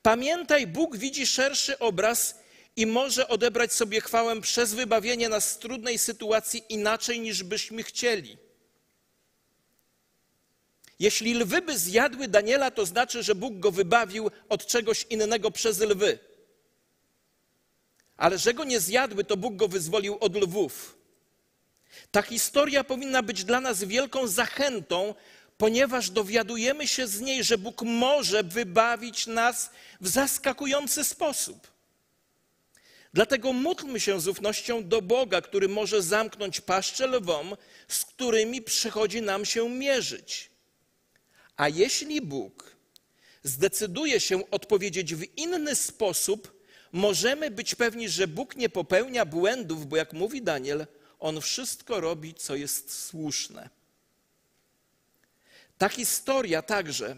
Pamiętaj, 0.01 0.67
Bóg 0.67 0.97
widzi 0.97 1.27
szerszy 1.27 1.79
obraz 1.79 2.39
i 2.75 2.85
może 2.85 3.27
odebrać 3.27 3.73
sobie 3.73 4.01
chwałę 4.01 4.41
przez 4.41 4.73
wybawienie 4.73 5.29
nas 5.29 5.51
z 5.51 5.57
trudnej 5.57 5.99
sytuacji 5.99 6.63
inaczej 6.69 7.19
niż 7.19 7.43
byśmy 7.43 7.83
chcieli. 7.83 8.37
Jeśli 10.99 11.33
lwy 11.33 11.61
by 11.61 11.77
zjadły 11.77 12.27
Daniela, 12.27 12.71
to 12.71 12.85
znaczy, 12.85 13.23
że 13.23 13.35
Bóg 13.35 13.59
go 13.59 13.71
wybawił 13.71 14.31
od 14.49 14.65
czegoś 14.65 15.05
innego 15.09 15.51
przez 15.51 15.79
lwy. 15.79 16.19
Ale 18.17 18.37
że 18.37 18.53
go 18.53 18.63
nie 18.63 18.79
zjadły, 18.79 19.23
to 19.23 19.37
Bóg 19.37 19.55
go 19.55 19.67
wyzwolił 19.67 20.17
od 20.19 20.35
lwów. 20.35 20.97
Ta 22.11 22.21
historia 22.21 22.83
powinna 22.83 23.23
być 23.23 23.43
dla 23.43 23.61
nas 23.61 23.83
wielką 23.83 24.27
zachętą, 24.27 25.15
ponieważ 25.59 26.09
dowiadujemy 26.09 26.87
się 26.87 27.07
z 27.07 27.21
niej, 27.21 27.43
że 27.43 27.57
Bóg 27.57 27.81
może 27.81 28.43
wybawić 28.43 29.27
nas 29.27 29.69
w 30.01 30.07
zaskakujący 30.07 31.03
sposób. 31.03 31.67
Dlatego 33.13 33.53
módlmy 33.53 33.99
się 33.99 34.21
z 34.21 34.27
ufnością 34.27 34.87
do 34.87 35.01
Boga, 35.01 35.41
który 35.41 35.67
może 35.67 36.01
zamknąć 36.01 36.61
paszczę 36.61 37.07
lwom, 37.07 37.55
z 37.87 38.05
którymi 38.05 38.61
przychodzi 38.61 39.21
nam 39.21 39.45
się 39.45 39.69
mierzyć. 39.69 40.51
A 41.57 41.69
jeśli 41.69 42.21
Bóg 42.21 42.75
zdecyduje 43.43 44.19
się 44.19 44.51
odpowiedzieć 44.51 45.15
w 45.15 45.37
inny 45.37 45.75
sposób, 45.75 46.63
możemy 46.91 47.51
być 47.51 47.75
pewni, 47.75 48.09
że 48.09 48.27
Bóg 48.27 48.55
nie 48.55 48.69
popełnia 48.69 49.25
błędów, 49.25 49.87
bo 49.87 49.97
jak 49.97 50.13
mówi 50.13 50.41
Daniel, 50.41 50.87
on 51.19 51.41
wszystko 51.41 51.99
robi, 51.99 52.33
co 52.33 52.55
jest 52.55 53.05
słuszne. 53.05 53.78
Ta 55.79 55.89
historia 55.89 56.61
także 56.61 57.15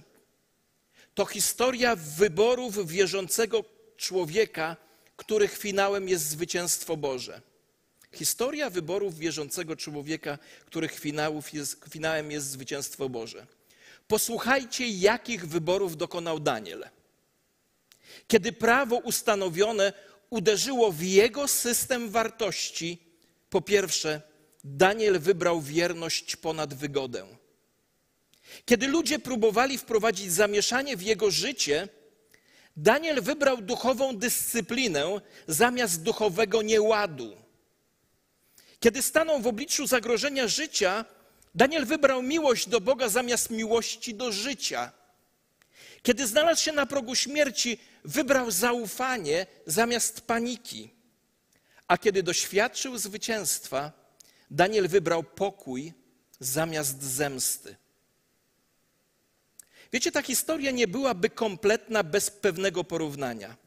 to 1.15 1.26
historia 1.26 1.95
wyborów 1.95 2.88
wierzącego 2.88 3.63
człowieka, 3.97 4.78
których 5.15 5.58
finałem 5.58 6.10
jest 6.10 6.30
zwycięstwo 6.30 6.97
Boże. 6.97 7.41
Historia 8.12 8.69
wyborów 8.69 9.17
wierzącego 9.17 9.76
człowieka, 9.76 10.38
których 10.65 11.00
finałów 11.00 11.54
jest, 11.54 11.86
finałem 11.89 12.32
jest 12.32 12.47
zwycięstwo 12.47 13.10
Boże. 13.10 13.47
Posłuchajcie, 14.08 14.88
jakich 14.88 15.47
wyborów 15.47 15.97
dokonał 15.97 16.39
Daniel. 16.39 16.89
Kiedy 18.28 18.52
prawo 18.52 18.95
ustanowione 18.95 19.93
uderzyło 20.30 20.91
w 20.91 21.02
jego 21.02 21.47
system 21.47 22.10
wartości, 22.10 22.97
po 23.50 23.62
pierwsze, 23.62 24.21
Daniel 24.63 25.19
wybrał 25.19 25.62
wierność 25.62 26.36
ponad 26.36 26.74
wygodę. 26.74 27.40
Kiedy 28.66 28.88
ludzie 28.88 29.20
próbowali 29.20 29.78
wprowadzić 29.78 30.34
zamieszanie 30.34 30.98
w 30.98 31.02
jego 31.02 31.32
życie, 31.32 31.88
Daniel 32.78 33.22
wybrał 33.22 33.62
duchową 33.62 34.18
dyscyplinę 34.18 35.22
zamiast 35.48 36.04
duchowego 36.04 36.62
nieładu. 36.62 37.38
Kiedy 38.80 39.02
stanął 39.02 39.40
w 39.40 39.48
obliczu 39.48 39.88
zagrożenia 39.88 40.48
życia, 40.48 41.06
Daniel 41.56 41.86
wybrał 41.86 42.22
miłość 42.22 42.70
do 42.70 42.82
Boga 42.82 43.10
zamiast 43.10 43.50
miłości 43.50 44.16
do 44.16 44.32
życia. 44.32 44.92
Kiedy 46.04 46.28
znalazł 46.28 46.64
się 46.64 46.72
na 46.72 46.86
progu 46.86 47.16
śmierci, 47.16 47.78
wybrał 48.06 48.52
zaufanie 48.52 49.46
zamiast 49.66 50.22
paniki. 50.22 50.90
A 51.88 51.98
kiedy 51.98 52.24
doświadczył 52.24 52.98
zwycięstwa, 52.98 53.92
Daniel 54.52 54.88
wybrał 54.88 55.24
pokój 55.24 55.94
zamiast 56.40 57.04
zemsty. 57.04 57.76
Wiecie, 59.93 60.12
ta 60.12 60.21
historia 60.21 60.71
nie 60.71 60.88
byłaby 60.88 61.30
kompletna 61.30 62.04
bez 62.04 62.30
pewnego 62.30 62.84
porównania. 62.84 63.58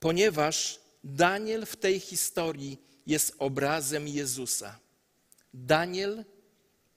Ponieważ 0.00 0.80
Daniel 1.04 1.66
w 1.66 1.76
tej 1.76 2.00
historii 2.00 2.78
jest 3.06 3.34
obrazem 3.38 4.08
Jezusa. 4.08 4.78
Daniel 5.54 6.24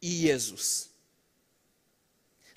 i 0.01 0.21
Jezus. 0.21 0.89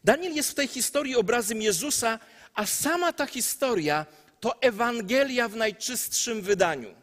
Daniel 0.04 0.34
jest 0.34 0.50
w 0.50 0.54
tej 0.54 0.68
historii 0.68 1.16
obrazem 1.16 1.62
Jezusa, 1.62 2.18
a 2.54 2.66
sama 2.66 3.12
ta 3.12 3.26
historia 3.26 4.06
to 4.40 4.62
Ewangelia 4.62 5.48
w 5.48 5.56
najczystszym 5.56 6.42
wydaniu. 6.42 6.94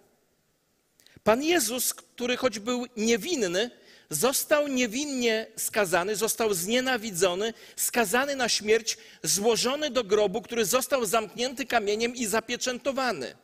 Pan 1.23 1.43
Jezus, 1.43 1.93
który 1.93 2.37
choć 2.37 2.59
był 2.59 2.85
niewinny, 2.97 3.71
został 4.09 4.67
niewinnie 4.67 5.47
skazany, 5.55 6.15
został 6.15 6.53
znienawidzony, 6.53 7.53
skazany 7.75 8.35
na 8.35 8.49
śmierć, 8.49 8.97
złożony 9.23 9.89
do 9.89 10.03
grobu, 10.03 10.41
który 10.41 10.65
został 10.65 11.05
zamknięty 11.05 11.65
kamieniem 11.65 12.15
i 12.15 12.25
zapieczętowany. 12.25 13.35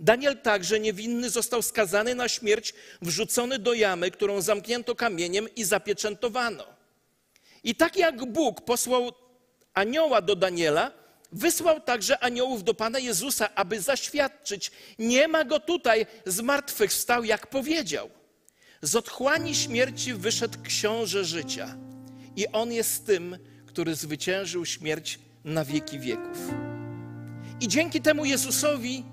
Daniel 0.00 0.38
także 0.38 0.80
niewinny 0.80 1.30
został 1.30 1.62
skazany 1.62 2.14
na 2.14 2.28
śmierć, 2.28 2.74
wrzucony 3.02 3.58
do 3.58 3.74
jamy, 3.74 4.10
którą 4.10 4.40
zamknięto 4.40 4.94
kamieniem 4.94 5.48
i 5.56 5.64
zapieczętowano. 5.64 6.64
I 7.64 7.74
tak 7.74 7.96
jak 7.96 8.24
Bóg 8.24 8.60
posłał 8.60 9.12
anioła 9.74 10.22
do 10.22 10.36
Daniela, 10.36 10.92
wysłał 11.32 11.80
także 11.80 12.18
aniołów 12.18 12.64
do 12.64 12.74
Pana 12.74 12.98
Jezusa, 12.98 13.54
aby 13.54 13.80
zaświadczyć: 13.80 14.70
Nie 14.98 15.28
ma 15.28 15.44
go 15.44 15.60
tutaj, 15.60 16.06
zmartwychwstał, 16.26 17.24
jak 17.24 17.46
powiedział. 17.46 18.10
Z 18.82 18.96
otchłani 18.96 19.54
śmierci 19.54 20.14
wyszedł 20.14 20.58
książę 20.62 21.24
życia, 21.24 21.76
i 22.36 22.48
on 22.48 22.72
jest 22.72 23.06
tym, 23.06 23.38
który 23.66 23.94
zwyciężył 23.94 24.66
śmierć 24.66 25.18
na 25.44 25.64
wieki 25.64 25.98
wieków. 25.98 26.38
I 27.60 27.68
dzięki 27.68 28.00
temu 28.00 28.24
Jezusowi 28.24 29.04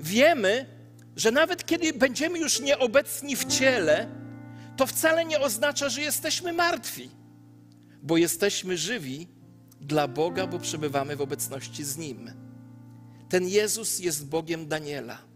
wiemy, 0.00 0.66
że 1.16 1.30
nawet 1.30 1.66
kiedy 1.66 1.92
będziemy 1.92 2.38
już 2.38 2.60
nieobecni 2.60 3.36
w 3.36 3.44
ciele, 3.44 4.08
to 4.76 4.86
wcale 4.86 5.24
nie 5.24 5.40
oznacza, 5.40 5.88
że 5.88 6.00
jesteśmy 6.00 6.52
martwi, 6.52 7.10
bo 8.02 8.16
jesteśmy 8.16 8.76
żywi 8.76 9.28
dla 9.80 10.08
Boga, 10.08 10.46
bo 10.46 10.58
przebywamy 10.58 11.16
w 11.16 11.20
obecności 11.20 11.84
z 11.84 11.96
Nim. 11.96 12.30
Ten 13.28 13.48
Jezus 13.48 13.98
jest 13.98 14.26
Bogiem 14.26 14.68
Daniela. 14.68 15.33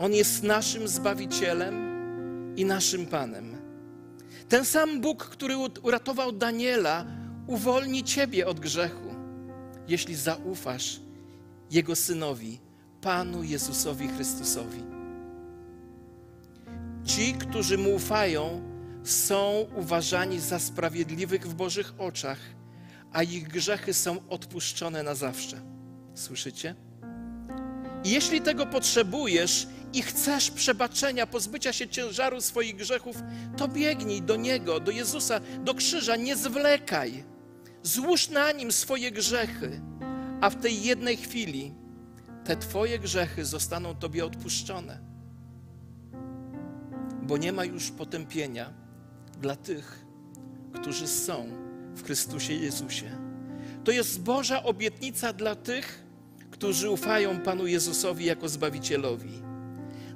On 0.00 0.12
jest 0.12 0.42
naszym 0.42 0.88
Zbawicielem 0.88 1.74
i 2.56 2.64
naszym 2.64 3.06
Panem. 3.06 3.56
Ten 4.48 4.64
sam 4.64 5.00
Bóg, 5.00 5.24
który 5.24 5.56
uratował 5.82 6.32
Daniela, 6.32 7.06
uwolni 7.46 8.04
Ciebie 8.04 8.46
od 8.46 8.60
grzechu, 8.60 9.14
jeśli 9.88 10.14
zaufasz 10.14 11.00
Jego 11.70 11.96
Synowi, 11.96 12.60
Panu 13.00 13.42
Jezusowi 13.42 14.08
Chrystusowi. 14.08 14.82
Ci, 17.04 17.34
którzy 17.34 17.78
Mu 17.78 17.94
ufają, 17.94 18.62
są 19.04 19.66
uważani 19.76 20.40
za 20.40 20.58
sprawiedliwych 20.58 21.48
w 21.48 21.54
Bożych 21.54 21.92
oczach, 21.98 22.38
a 23.12 23.22
ich 23.22 23.48
grzechy 23.48 23.94
są 23.94 24.16
odpuszczone 24.28 25.02
na 25.02 25.14
zawsze. 25.14 25.60
Słyszycie? 26.14 26.74
I 28.04 28.10
jeśli 28.10 28.40
tego 28.40 28.66
potrzebujesz 28.66 29.66
i 29.92 30.02
chcesz 30.02 30.50
przebaczenia, 30.50 31.26
pozbycia 31.26 31.72
się 31.72 31.88
ciężaru 31.88 32.40
swoich 32.40 32.76
grzechów, 32.76 33.16
to 33.56 33.68
biegnij 33.68 34.22
do 34.22 34.36
Niego, 34.36 34.80
do 34.80 34.90
Jezusa, 34.90 35.40
do 35.64 35.74
krzyża, 35.74 36.16
nie 36.16 36.36
zwlekaj. 36.36 37.24
Złóż 37.82 38.28
na 38.28 38.52
Nim 38.52 38.72
swoje 38.72 39.10
grzechy, 39.10 39.80
a 40.40 40.50
w 40.50 40.56
tej 40.56 40.82
jednej 40.82 41.16
chwili 41.16 41.74
te 42.44 42.56
Twoje 42.56 42.98
grzechy 42.98 43.44
zostaną 43.44 43.94
Tobie 43.94 44.24
odpuszczone. 44.24 45.00
Bo 47.22 47.36
nie 47.36 47.52
ma 47.52 47.64
już 47.64 47.90
potępienia 47.90 48.72
dla 49.40 49.56
tych, 49.56 50.06
którzy 50.72 51.08
są 51.08 51.48
w 51.94 52.02
Chrystusie 52.04 52.52
Jezusie. 52.52 53.18
To 53.84 53.92
jest 53.92 54.20
Boża 54.20 54.62
obietnica 54.62 55.32
dla 55.32 55.54
tych, 55.54 56.04
którzy 56.50 56.90
ufają 56.90 57.40
Panu 57.40 57.66
Jezusowi 57.66 58.24
jako 58.24 58.48
Zbawicielowi. 58.48 59.49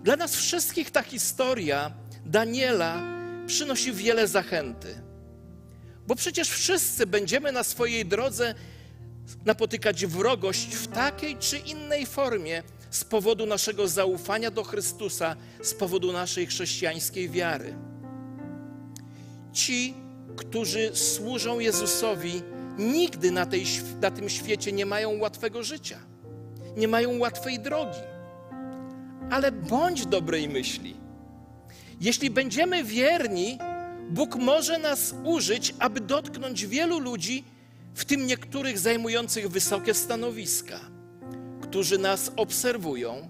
Dla 0.04 0.16
nas 0.16 0.36
wszystkich 0.36 0.90
ta 0.90 1.02
historia 1.02 1.90
Daniela 2.26 3.02
przynosi 3.46 3.92
wiele 3.92 4.28
zachęty. 4.28 4.94
Bo 6.06 6.14
przecież 6.14 6.48
wszyscy 6.48 7.06
będziemy 7.06 7.52
na 7.52 7.64
swojej 7.64 8.06
drodze 8.06 8.54
napotykać 9.44 10.06
wrogość 10.06 10.74
w 10.74 10.86
takiej 10.86 11.36
czy 11.36 11.58
innej 11.58 12.06
formie 12.06 12.62
z 12.90 13.04
powodu 13.04 13.46
naszego 13.46 13.88
zaufania 13.88 14.50
do 14.50 14.64
Chrystusa, 14.64 15.36
z 15.62 15.74
powodu 15.74 16.12
naszej 16.12 16.46
chrześcijańskiej 16.46 17.30
wiary. 17.30 17.76
Ci, 19.52 19.94
którzy 20.36 20.96
służą 20.96 21.58
Jezusowi, 21.58 22.42
nigdy 22.78 23.30
na, 23.30 23.46
tej, 23.46 23.66
na 24.00 24.10
tym 24.10 24.28
świecie 24.28 24.72
nie 24.72 24.86
mają 24.86 25.18
łatwego 25.18 25.62
życia, 25.62 25.98
nie 26.76 26.88
mają 26.88 27.18
łatwej 27.18 27.60
drogi. 27.60 28.13
Ale 29.30 29.52
bądź 29.52 30.06
dobrej 30.06 30.48
myśli. 30.48 30.96
Jeśli 32.00 32.30
będziemy 32.30 32.84
wierni, 32.84 33.58
Bóg 34.10 34.36
może 34.36 34.78
nas 34.78 35.14
użyć, 35.24 35.74
aby 35.78 36.00
dotknąć 36.00 36.66
wielu 36.66 36.98
ludzi, 36.98 37.44
w 37.94 38.04
tym 38.04 38.26
niektórych 38.26 38.78
zajmujących 38.78 39.48
wysokie 39.48 39.94
stanowiska, 39.94 40.80
którzy 41.60 41.98
nas 41.98 42.32
obserwują, 42.36 43.28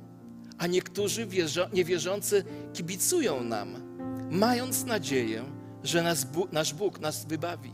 a 0.59 0.66
niektórzy 0.66 1.26
niewierzący 1.72 2.44
kibicują 2.72 3.44
nam, 3.44 3.74
mając 4.30 4.85
nadzieję, 4.85 5.44
że 5.83 6.02
nas, 6.02 6.26
nasz 6.52 6.74
Bóg 6.74 7.00
nas 7.00 7.24
wybawi. 7.24 7.72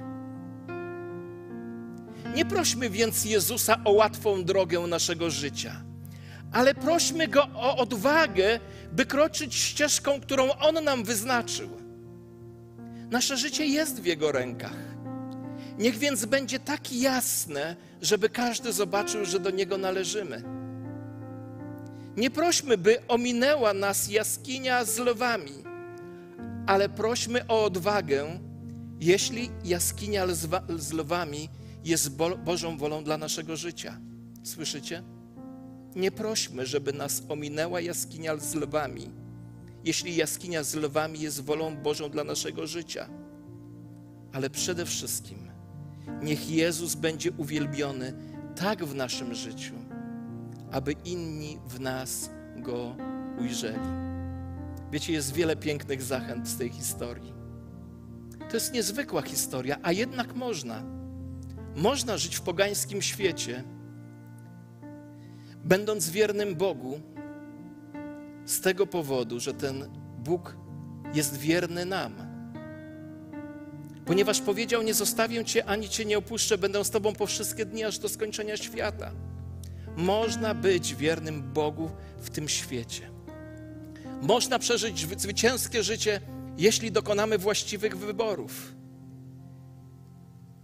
Nie 2.35 2.45
prośmy 2.45 2.91
więc 2.91 3.25
Jezusa 3.25 3.81
o 3.85 3.93
łatwą 3.93 4.45
drogę 4.45 4.81
naszego 4.81 5.31
życia, 5.31 5.83
ale 6.53 6.75
prośmy 6.75 7.29
Go 7.29 7.49
o 7.55 7.77
odwagę, 7.77 8.61
by 8.93 9.07
kroczyć 9.07 9.55
ścieżką, 9.55 10.21
którą 10.21 10.53
On 10.53 10.85
nam 10.85 11.05
wyznaczył. 11.05 11.71
Nasze 13.11 13.37
życie 13.37 13.67
jest 13.67 14.03
w 14.03 14.07
Jego 14.07 14.33
rękach. 14.33 14.77
Niech 15.79 15.99
więc 15.99 16.25
będzie 16.25 16.59
tak 16.59 16.93
jasne, 16.93 17.77
żeby 18.03 18.29
każdy 18.29 18.73
zobaczył, 18.73 19.25
że 19.25 19.41
do 19.41 19.51
Niego 19.51 19.79
należymy. 19.79 20.43
Nie 22.17 22.31
prośmy, 22.31 22.79
by 22.79 23.07
ominęła 23.09 23.75
nas 23.75 24.11
jaskinia 24.11 24.85
z 24.85 24.99
lwami, 24.99 25.65
ale 26.67 26.89
prośmy 26.89 27.47
o 27.47 27.65
odwagę, 27.65 28.39
jeśli 29.01 29.51
jaskinia 29.65 30.27
z 30.79 30.93
lwami 30.93 31.49
jest 31.85 32.17
Bożą 32.45 32.79
wolą 32.79 33.05
dla 33.05 33.19
naszego 33.19 33.57
życia. 33.57 34.01
Słyszycie? 34.43 35.03
Nie 35.97 36.11
prośmy, 36.11 36.67
żeby 36.67 36.93
nas 36.93 37.23
ominęła 37.29 37.81
jaskinia 37.81 38.37
z 38.37 38.55
lwami, 38.55 39.11
jeśli 39.85 40.17
jaskinia 40.17 40.63
z 40.63 40.75
lwami 40.75 41.21
jest 41.21 41.45
wolą 41.45 41.77
Bożą 41.77 42.11
dla 42.11 42.25
naszego 42.25 42.67
życia. 42.67 43.09
Ale 44.33 44.51
przede 44.51 44.87
wszystkim 44.87 45.51
niech 46.23 46.51
Jezus 46.51 46.95
będzie 46.95 47.33
uwielbiony 47.33 48.13
tak 48.57 48.85
w 48.85 48.95
naszym 48.95 49.35
życiu, 49.35 49.75
aby 50.71 50.93
inni 51.05 51.59
w 51.69 51.81
nas 51.81 52.31
Go 52.57 52.97
ujrzeli. 53.41 53.89
Wiecie, 54.93 55.13
jest 55.13 55.35
wiele 55.35 55.57
pięknych 55.57 56.03
zachęt 56.03 56.49
z 56.49 56.57
tej 56.57 56.69
historii. 56.69 57.33
To 58.51 58.57
jest 58.57 58.73
niezwykła 58.73 59.23
historia, 59.23 59.77
a 59.83 59.93
jednak 59.93 60.35
można. 60.35 60.83
Można 61.77 62.19
żyć 62.19 62.37
w 62.37 62.41
pogańskim 62.41 63.03
świecie, 63.03 63.65
będąc 65.65 66.11
wiernym 66.11 66.55
Bogu, 66.55 67.01
z 68.45 68.61
tego 68.61 68.87
powodu, 68.87 69.41
że 69.41 69.55
ten 69.55 69.91
Bóg 70.19 70.57
jest 71.15 71.37
wierny 71.37 71.85
nam. 71.85 72.15
Ponieważ 74.05 74.41
powiedział: 74.41 74.83
Nie 74.83 74.95
zostawię 74.95 75.45
Cię 75.45 75.65
ani 75.65 75.89
Cię 75.89 76.05
nie 76.05 76.19
opuszczę, 76.19 76.59
będę 76.59 76.85
z 76.85 76.91
Tobą 76.91 77.13
po 77.13 77.27
wszystkie 77.27 77.67
dni 77.67 77.85
aż 77.85 77.99
do 77.99 78.09
skończenia 78.09 78.57
świata. 78.57 79.13
Można 79.97 80.55
być 80.55 80.95
wiernym 80.95 81.53
Bogu 81.53 81.91
w 82.19 82.31
tym 82.31 82.49
świecie. 82.49 83.11
Można 84.23 84.59
przeżyć 84.59 85.21
zwycięskie 85.21 85.83
życie, 85.83 86.21
jeśli 86.59 86.93
dokonamy 86.93 87.39
właściwych 87.39 87.99
wyborów. 87.99 88.75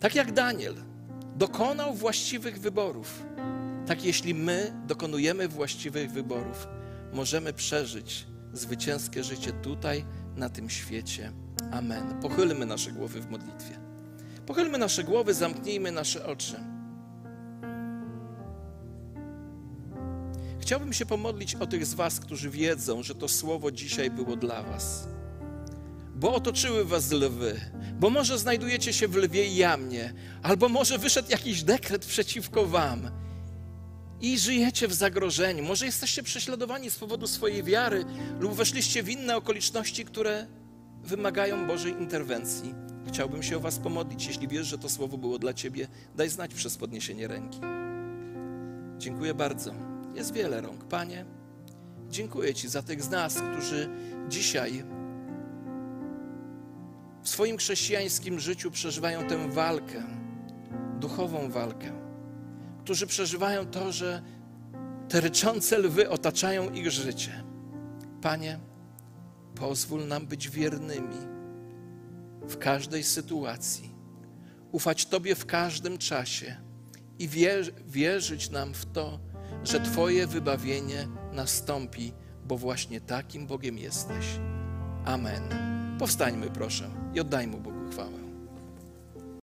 Tak 0.01 0.15
jak 0.15 0.33
Daniel 0.33 0.75
dokonał 1.37 1.95
właściwych 1.95 2.61
wyborów, 2.61 3.23
tak 3.87 4.05
jeśli 4.05 4.35
my 4.35 4.73
dokonujemy 4.87 5.49
właściwych 5.49 6.11
wyborów, 6.13 6.69
możemy 7.13 7.53
przeżyć 7.53 8.27
zwycięskie 8.53 9.25
życie 9.25 9.53
tutaj, 9.53 10.05
na 10.37 10.49
tym 10.49 10.71
świecie. 10.71 11.33
Amen. 11.73 12.21
Pochylmy 12.23 12.67
nasze 12.67 12.93
głowy 12.93 13.21
w 13.21 13.31
modlitwie. 13.31 13.79
Pochylmy 14.47 14.79
nasze 14.79 15.05
głowy, 15.05 15.35
zamknijmy 15.35 15.93
nasze 15.93 16.27
oczy. 16.27 16.57
Chciałbym 20.61 20.93
się 20.93 21.07
pomodlić 21.07 21.55
o 21.55 21.67
tych 21.67 21.87
z 21.87 21.95
Was, 21.95 22.21
którzy 22.21 22.51
wiedzą, 22.51 23.03
że 23.03 23.15
to 23.15 23.29
słowo 23.29 23.71
dzisiaj 23.71 24.11
było 24.11 24.37
dla 24.37 24.63
Was. 24.63 25.09
Bo 26.15 26.35
otoczyły 26.35 26.85
Was 26.85 27.13
lwy, 27.13 27.61
bo 28.01 28.11
może 28.11 28.39
znajdujecie 28.39 28.93
się 28.93 29.09
w 29.09 29.17
lwiej 29.17 29.57
jamie, 29.57 30.13
albo 30.43 30.69
może 30.69 30.99
wyszedł 30.99 31.31
jakiś 31.31 31.63
dekret 31.63 32.07
przeciwko 32.07 32.67
Wam 32.67 33.11
i 34.21 34.39
żyjecie 34.39 34.89
w 34.89 34.95
zagrożeniu. 34.95 35.65
Może 35.65 35.87
jesteście 35.87 36.23
prześladowani 36.23 36.91
z 36.91 36.99
powodu 36.99 37.27
swojej 37.27 37.63
wiary, 37.63 38.05
lub 38.41 38.55
weszliście 38.55 39.03
w 39.03 39.09
inne 39.09 39.37
okoliczności, 39.37 40.05
które 40.05 40.47
wymagają 41.03 41.67
Bożej 41.67 41.93
interwencji. 41.93 42.75
Chciałbym 43.09 43.43
się 43.43 43.57
o 43.57 43.61
Was 43.61 43.79
pomodlić. 43.79 44.27
Jeśli 44.27 44.49
wiesz, 44.49 44.67
że 44.67 44.79
to 44.79 44.89
słowo 44.89 45.19
było 45.19 45.39
dla 45.39 45.55
Ciebie, 45.55 45.89
daj 46.15 46.29
znać 46.29 46.55
przez 46.55 46.77
podniesienie 46.77 47.29
ręki. 47.29 47.61
Dziękuję 48.99 49.35
bardzo. 49.35 49.75
Jest 50.15 50.33
wiele 50.33 50.61
rąk. 50.61 50.85
Panie, 50.85 51.25
dziękuję 52.11 52.55
Ci 52.55 52.69
za 52.69 52.83
tych 52.83 53.03
z 53.03 53.11
nas, 53.11 53.43
którzy 53.53 53.89
dzisiaj 54.29 54.85
w 57.23 57.29
swoim 57.29 57.57
chrześcijańskim 57.57 58.41
życiu 58.41 58.71
przeżywają 58.71 59.29
tę 59.29 59.51
walkę, 59.51 60.03
duchową 61.01 61.51
walkę, 61.51 61.93
którzy 62.87 63.07
przeżywają 63.07 63.67
to, 63.67 63.93
że 63.93 64.23
te 65.09 65.21
ryczące 65.21 65.79
lwy 65.79 66.11
otaczają 66.11 66.71
ich 66.71 66.91
życie. 66.91 67.45
Panie, 68.23 68.59
pozwól 69.55 70.07
nam 70.07 70.27
być 70.27 70.51
wiernymi 70.51 71.17
w 72.49 72.59
każdej 72.59 73.03
sytuacji, 73.03 73.95
ufać 74.73 75.07
Tobie 75.07 75.35
w 75.35 75.47
każdym 75.47 75.99
czasie 75.99 76.57
i 77.19 77.29
wierzy, 77.29 77.73
wierzyć 77.87 78.51
nam 78.51 78.75
w 78.75 78.87
to, 78.87 79.21
że 79.65 79.81
Twoje 79.81 80.27
wybawienie 80.27 81.09
nastąpi, 81.33 82.13
bo 82.45 82.57
właśnie 82.57 83.01
takim 83.01 83.47
Bogiem 83.47 83.79
jesteś. 83.79 84.27
Amen. 85.05 85.43
Powstańmy, 85.99 86.51
proszę, 86.51 86.91
i 87.15 87.21
oddajmy 87.21 87.57
Bogu 87.57 87.91
chwałę. 87.91 88.26